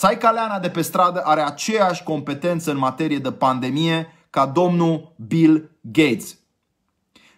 Țaica 0.00 0.30
Leana 0.30 0.58
de 0.58 0.68
pe 0.68 0.82
stradă 0.82 1.20
are 1.24 1.40
aceeași 1.40 2.02
competență 2.02 2.70
în 2.70 2.78
materie 2.78 3.18
de 3.18 3.32
pandemie 3.32 4.06
ca 4.30 4.46
domnul 4.46 5.14
Bill 5.26 5.70
Gates. 5.80 6.38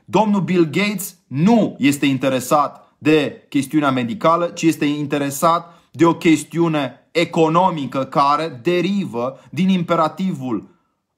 Domnul 0.04 0.40
Bill 0.40 0.64
Gates 0.64 1.16
nu 1.26 1.76
este 1.78 2.06
interesat 2.06 2.94
de 2.98 3.46
chestiunea 3.48 3.90
medicală, 3.90 4.46
ci 4.46 4.62
este 4.62 4.84
interesat 4.84 5.74
de 5.90 6.04
o 6.06 6.14
chestiune 6.14 7.08
economică 7.10 8.04
care 8.04 8.60
derivă 8.62 9.38
din 9.50 9.68
imperativul 9.68 10.68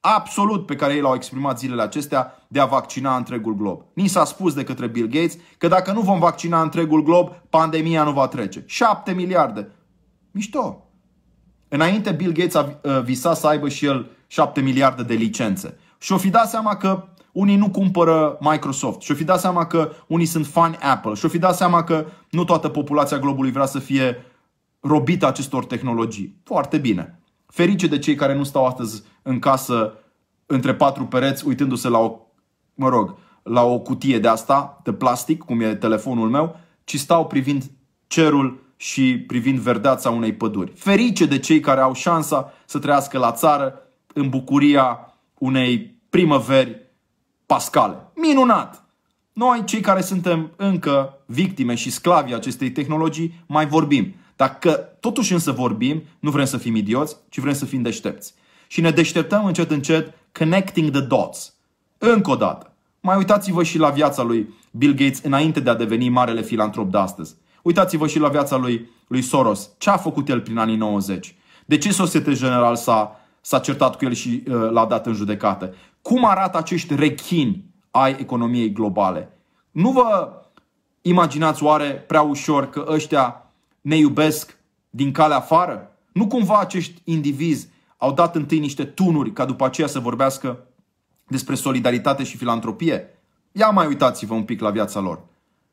absolut 0.00 0.66
pe 0.66 0.76
care 0.76 0.94
ei 0.94 1.00
l-au 1.00 1.14
exprimat 1.14 1.58
zilele 1.58 1.82
acestea 1.82 2.46
de 2.48 2.60
a 2.60 2.64
vaccina 2.64 3.16
întregul 3.16 3.54
glob. 3.54 3.82
Ni 3.94 4.06
s-a 4.06 4.24
spus 4.24 4.54
de 4.54 4.64
către 4.64 4.86
Bill 4.86 5.08
Gates 5.08 5.36
că 5.58 5.68
dacă 5.68 5.92
nu 5.92 6.00
vom 6.00 6.18
vaccina 6.18 6.62
întregul 6.62 7.02
glob, 7.02 7.30
pandemia 7.50 8.02
nu 8.02 8.12
va 8.12 8.28
trece. 8.28 8.64
7 8.66 9.12
miliarde. 9.12 9.70
Mișto. 10.30 10.78
Înainte 11.74 12.10
Bill 12.10 12.32
Gates 12.32 12.54
a 12.54 12.80
uh, 12.82 13.02
visat 13.02 13.36
să 13.36 13.46
aibă 13.46 13.68
și 13.68 13.84
el 13.84 14.10
7 14.26 14.60
miliarde 14.60 15.02
de 15.02 15.14
licențe. 15.14 15.78
Și 15.98 16.12
o 16.12 16.16
fi 16.16 16.30
dat 16.30 16.48
seama 16.48 16.76
că 16.76 17.04
unii 17.32 17.56
nu 17.56 17.70
cumpără 17.70 18.38
Microsoft. 18.40 19.00
Și 19.00 19.12
o 19.12 19.14
fi 19.14 19.24
dat 19.24 19.40
seama 19.40 19.66
că 19.66 19.90
unii 20.06 20.26
sunt 20.26 20.46
fani 20.46 20.76
Apple. 20.76 21.14
Și 21.14 21.24
o 21.24 21.28
fi 21.28 21.38
dat 21.38 21.56
seama 21.56 21.84
că 21.84 22.06
nu 22.30 22.44
toată 22.44 22.68
populația 22.68 23.18
globului 23.18 23.50
vrea 23.50 23.66
să 23.66 23.78
fie 23.78 24.24
robită 24.80 25.26
acestor 25.26 25.64
tehnologii. 25.64 26.40
Foarte 26.44 26.78
bine. 26.78 27.20
Ferice 27.46 27.86
de 27.86 27.98
cei 27.98 28.14
care 28.14 28.34
nu 28.34 28.44
stau 28.44 28.66
astăzi 28.66 29.02
în 29.22 29.38
casă 29.38 29.92
între 30.46 30.74
patru 30.74 31.04
pereți 31.04 31.46
uitându-se 31.46 31.88
la 31.88 31.98
o, 31.98 32.16
mă 32.74 32.88
rog, 32.88 33.16
la 33.42 33.62
o 33.62 33.78
cutie 33.78 34.18
de 34.18 34.28
asta, 34.28 34.80
de 34.82 34.92
plastic, 34.92 35.42
cum 35.42 35.60
e 35.60 35.74
telefonul 35.74 36.30
meu, 36.30 36.56
ci 36.84 36.98
stau 36.98 37.26
privind 37.26 37.70
cerul 38.06 38.63
și 38.84 39.18
privind 39.18 39.58
verdeața 39.58 40.10
unei 40.10 40.32
păduri. 40.32 40.72
Ferice 40.74 41.26
de 41.26 41.38
cei 41.38 41.60
care 41.60 41.80
au 41.80 41.94
șansa 41.94 42.52
să 42.64 42.78
trăiască 42.78 43.18
la 43.18 43.32
țară 43.32 43.82
în 44.14 44.28
bucuria 44.28 45.14
unei 45.38 45.98
primăveri 46.10 46.80
pascale. 47.46 47.96
Minunat! 48.14 48.84
Noi, 49.32 49.62
cei 49.64 49.80
care 49.80 50.00
suntem 50.00 50.50
încă 50.56 51.18
victime 51.26 51.74
și 51.74 51.90
sclavi 51.90 52.34
acestei 52.34 52.70
tehnologii, 52.70 53.44
mai 53.46 53.66
vorbim. 53.66 54.14
Dacă 54.36 54.70
totuși 55.00 55.32
însă 55.32 55.52
vorbim, 55.52 56.02
nu 56.20 56.30
vrem 56.30 56.44
să 56.44 56.56
fim 56.56 56.76
idioți, 56.76 57.16
ci 57.28 57.38
vrem 57.38 57.54
să 57.54 57.64
fim 57.64 57.82
deștepți. 57.82 58.34
Și 58.66 58.80
ne 58.80 58.90
deșteptăm 58.90 59.44
încet 59.44 59.70
încet 59.70 60.14
connecting 60.38 60.90
the 60.90 61.00
dots. 61.00 61.54
Încă 61.98 62.30
o 62.30 62.36
dată. 62.36 62.72
Mai 63.00 63.16
uitați-vă 63.16 63.62
și 63.62 63.78
la 63.78 63.90
viața 63.90 64.22
lui 64.22 64.54
Bill 64.70 64.94
Gates 64.94 65.20
înainte 65.22 65.60
de 65.60 65.70
a 65.70 65.74
deveni 65.74 66.08
marele 66.08 66.42
filantrop 66.42 66.90
de 66.90 66.98
astăzi. 66.98 67.34
Uitați-vă 67.64 68.06
și 68.06 68.18
la 68.18 68.28
viața 68.28 68.56
lui, 68.56 68.90
lui 69.06 69.22
Soros. 69.22 69.70
Ce 69.78 69.90
a 69.90 69.96
făcut 69.96 70.28
el 70.28 70.40
prin 70.40 70.58
anii 70.58 70.76
90? 70.76 71.34
De 71.64 71.78
ce 71.78 71.92
Societe 71.92 72.32
General 72.32 72.76
s-a, 72.76 73.20
s-a 73.40 73.58
certat 73.58 73.96
cu 73.96 74.04
el 74.04 74.12
și 74.12 74.42
uh, 74.46 74.70
l-a 74.70 74.86
dat 74.86 75.06
în 75.06 75.12
judecată? 75.12 75.74
Cum 76.02 76.24
arată 76.24 76.58
acești 76.58 76.94
rechini 76.94 77.64
ai 77.90 78.16
economiei 78.18 78.72
globale? 78.72 79.38
Nu 79.70 79.90
vă 79.90 80.32
imaginați 81.02 81.62
oare 81.62 81.90
prea 81.90 82.22
ușor 82.22 82.70
că 82.70 82.84
ăștia 82.88 83.50
ne 83.80 83.96
iubesc 83.96 84.56
din 84.90 85.12
calea 85.12 85.36
afară? 85.36 85.90
Nu 86.12 86.26
cumva 86.26 86.58
acești 86.58 87.00
indivizi 87.04 87.68
au 87.96 88.12
dat 88.12 88.36
întâi 88.36 88.58
niște 88.58 88.84
tunuri 88.84 89.32
ca 89.32 89.44
după 89.44 89.64
aceea 89.64 89.86
să 89.86 89.98
vorbească 89.98 90.58
despre 91.26 91.54
solidaritate 91.54 92.24
și 92.24 92.36
filantropie? 92.36 93.08
Ia 93.52 93.68
mai 93.68 93.86
uitați-vă 93.86 94.34
un 94.34 94.44
pic 94.44 94.60
la 94.60 94.70
viața 94.70 95.00
lor. 95.00 95.20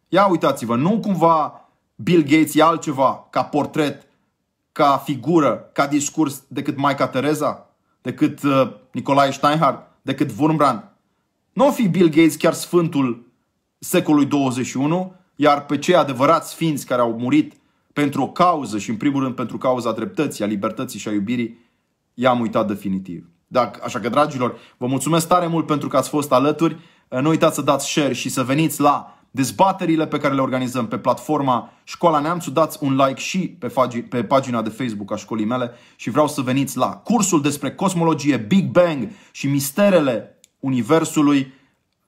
Ia 0.07 0.27
uitați-vă, 0.27 0.75
nu 0.75 0.99
cumva 0.99 1.60
Bill 2.03 2.21
Gates 2.21 2.55
e 2.55 2.61
altceva 2.61 3.27
ca 3.29 3.43
portret, 3.43 4.07
ca 4.71 4.97
figură, 4.97 5.69
ca 5.73 5.87
discurs 5.87 6.43
decât 6.47 6.77
Maica 6.77 7.07
Tereza, 7.07 7.69
decât 8.01 8.43
uh, 8.43 8.71
Nicolae 8.91 9.31
Steinhardt, 9.31 9.91
decât 10.01 10.31
Wurmbrand. 10.37 10.83
Nu 11.53 11.67
o 11.67 11.71
fi 11.71 11.87
Bill 11.87 12.09
Gates 12.09 12.35
chiar 12.35 12.53
sfântul 12.53 13.31
secolului 13.79 14.25
21, 14.25 15.15
iar 15.35 15.65
pe 15.65 15.77
cei 15.77 15.95
adevărați 15.95 16.49
sfinți 16.49 16.85
care 16.85 17.01
au 17.01 17.17
murit 17.17 17.53
pentru 17.93 18.21
o 18.21 18.31
cauză 18.31 18.77
și 18.77 18.89
în 18.89 18.95
primul 18.95 19.23
rând 19.23 19.35
pentru 19.35 19.57
cauza 19.57 19.91
dreptății, 19.91 20.43
a 20.43 20.47
libertății 20.47 20.99
și 20.99 21.07
a 21.07 21.11
iubirii, 21.11 21.69
i-am 22.13 22.39
uitat 22.39 22.67
definitiv. 22.67 23.29
Dacă, 23.47 23.79
așa 23.83 23.99
că, 23.99 24.09
dragilor, 24.09 24.57
vă 24.77 24.87
mulțumesc 24.87 25.27
tare 25.27 25.47
mult 25.47 25.65
pentru 25.65 25.87
că 25.87 25.97
ați 25.97 26.09
fost 26.09 26.31
alături. 26.31 26.77
Nu 27.21 27.29
uitați 27.29 27.55
să 27.55 27.61
dați 27.61 27.89
share 27.89 28.13
și 28.13 28.29
să 28.29 28.43
veniți 28.43 28.81
la 28.81 29.20
dezbaterile 29.31 30.07
pe 30.07 30.17
care 30.17 30.33
le 30.33 30.41
organizăm 30.41 30.87
pe 30.87 30.97
platforma 30.97 31.73
Școala 31.83 32.19
Neamțu. 32.19 32.51
Dați 32.51 32.77
un 32.81 32.95
like 32.95 33.19
și 33.19 33.39
pe, 33.39 33.67
fagi, 33.67 34.01
pe 34.01 34.23
pagina 34.23 34.61
de 34.61 34.69
Facebook 34.69 35.11
a 35.11 35.15
școlii 35.15 35.45
mele 35.45 35.71
și 35.95 36.09
vreau 36.09 36.27
să 36.27 36.41
veniți 36.41 36.77
la 36.77 36.87
cursul 36.87 37.41
despre 37.41 37.71
cosmologie, 37.71 38.37
Big 38.37 38.69
Bang 38.69 39.09
și 39.31 39.47
misterele 39.47 40.39
Universului 40.59 41.53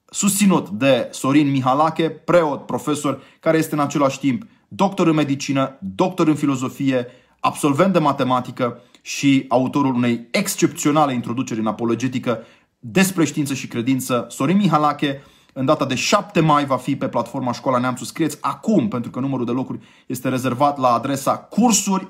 susținut 0.06 0.70
de 0.70 1.08
Sorin 1.12 1.52
Mihalache, 1.52 2.10
preot, 2.10 2.66
profesor, 2.66 3.22
care 3.40 3.58
este 3.58 3.76
în 3.76 3.82
același 3.82 4.20
timp 4.20 4.44
doctor 4.68 5.08
în 5.08 5.16
medicină, 5.16 5.78
doctor 5.80 6.28
în 6.28 6.36
filozofie, 6.36 7.08
absolvent 7.40 7.94
de 7.94 8.00
matematică 8.00 8.82
și 9.02 9.46
autorul 9.48 9.94
unei 9.94 10.28
excepționale 10.32 11.14
introduceri 11.14 11.60
în 11.60 11.68
apologetică 11.68 12.44
despre 12.80 13.26
știință 13.26 13.54
și 13.54 13.68
credință. 13.68 14.26
Sorin 14.30 14.58
Mihalache, 14.58 15.24
în 15.54 15.66
data 15.66 15.86
de 15.86 15.96
7 15.96 16.40
mai 16.40 16.66
va 16.66 16.78
fi 16.78 16.96
pe 16.96 17.08
platforma 17.08 17.52
Școala 17.52 17.78
Neamțu. 17.78 18.06
Scrieți 18.06 18.38
acum, 18.42 18.88
pentru 18.88 19.12
că 19.12 19.20
numărul 19.20 19.46
de 19.46 19.52
locuri 19.52 19.80
este 20.06 20.30
rezervat 20.30 20.78
la 20.78 20.94
adresa 20.94 21.38
cursuri 21.38 22.08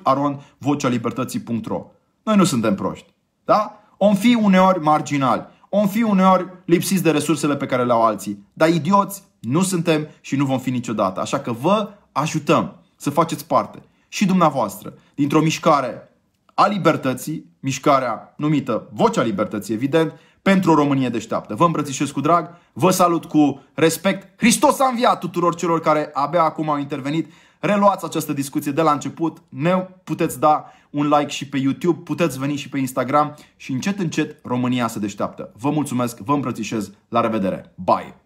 vocealibertății.ro 0.58 1.86
Noi 2.22 2.36
nu 2.36 2.44
suntem 2.44 2.74
proști. 2.74 3.14
Da? 3.44 3.78
Om 3.96 4.14
fi 4.14 4.34
uneori 4.34 4.80
marginali, 4.80 5.46
om 5.68 5.86
fi 5.86 6.02
uneori 6.02 6.46
lipsiți 6.64 7.02
de 7.02 7.10
resursele 7.10 7.56
pe 7.56 7.66
care 7.66 7.84
le 7.84 7.92
au 7.92 8.02
alții, 8.02 8.46
dar 8.52 8.68
idioți 8.68 9.22
nu 9.40 9.62
suntem 9.62 10.08
și 10.20 10.36
nu 10.36 10.44
vom 10.44 10.58
fi 10.58 10.70
niciodată. 10.70 11.20
Așa 11.20 11.40
că 11.40 11.52
vă 11.52 11.88
ajutăm 12.12 12.76
să 12.96 13.10
faceți 13.10 13.46
parte 13.46 13.82
și 14.08 14.26
dumneavoastră 14.26 14.92
dintr-o 15.14 15.40
mișcare 15.40 16.08
a 16.54 16.66
libertății, 16.66 17.46
mișcarea 17.60 18.34
numită 18.36 18.88
Vocea 18.92 19.22
Libertății, 19.22 19.74
evident, 19.74 20.12
pentru 20.44 20.70
o 20.70 20.74
Românie 20.74 21.08
deșteaptă. 21.08 21.54
Vă 21.54 21.64
îmbrățișez 21.64 22.10
cu 22.10 22.20
drag, 22.20 22.50
vă 22.72 22.90
salut 22.90 23.24
cu 23.24 23.62
respect. 23.74 24.38
Hristos 24.38 24.80
a 24.80 24.88
înviat 24.88 25.18
tuturor 25.18 25.54
celor 25.54 25.80
care 25.80 26.10
abia 26.12 26.42
acum 26.42 26.70
au 26.70 26.78
intervenit. 26.78 27.32
Reluați 27.60 28.04
această 28.04 28.32
discuție 28.32 28.72
de 28.72 28.82
la 28.82 28.92
început, 28.92 29.42
ne 29.48 29.76
puteți 30.04 30.40
da 30.40 30.64
un 30.90 31.08
like 31.08 31.30
și 31.30 31.48
pe 31.48 31.56
YouTube, 31.56 32.00
puteți 32.04 32.38
veni 32.38 32.56
și 32.56 32.68
pe 32.68 32.78
Instagram 32.78 33.36
și 33.56 33.72
încet 33.72 33.98
încet 33.98 34.36
România 34.42 34.88
se 34.88 34.98
deșteaptă. 34.98 35.52
Vă 35.58 35.70
mulțumesc, 35.70 36.18
vă 36.18 36.32
îmbrățișez, 36.32 36.90
la 37.08 37.20
revedere, 37.20 37.72
bye! 37.84 38.23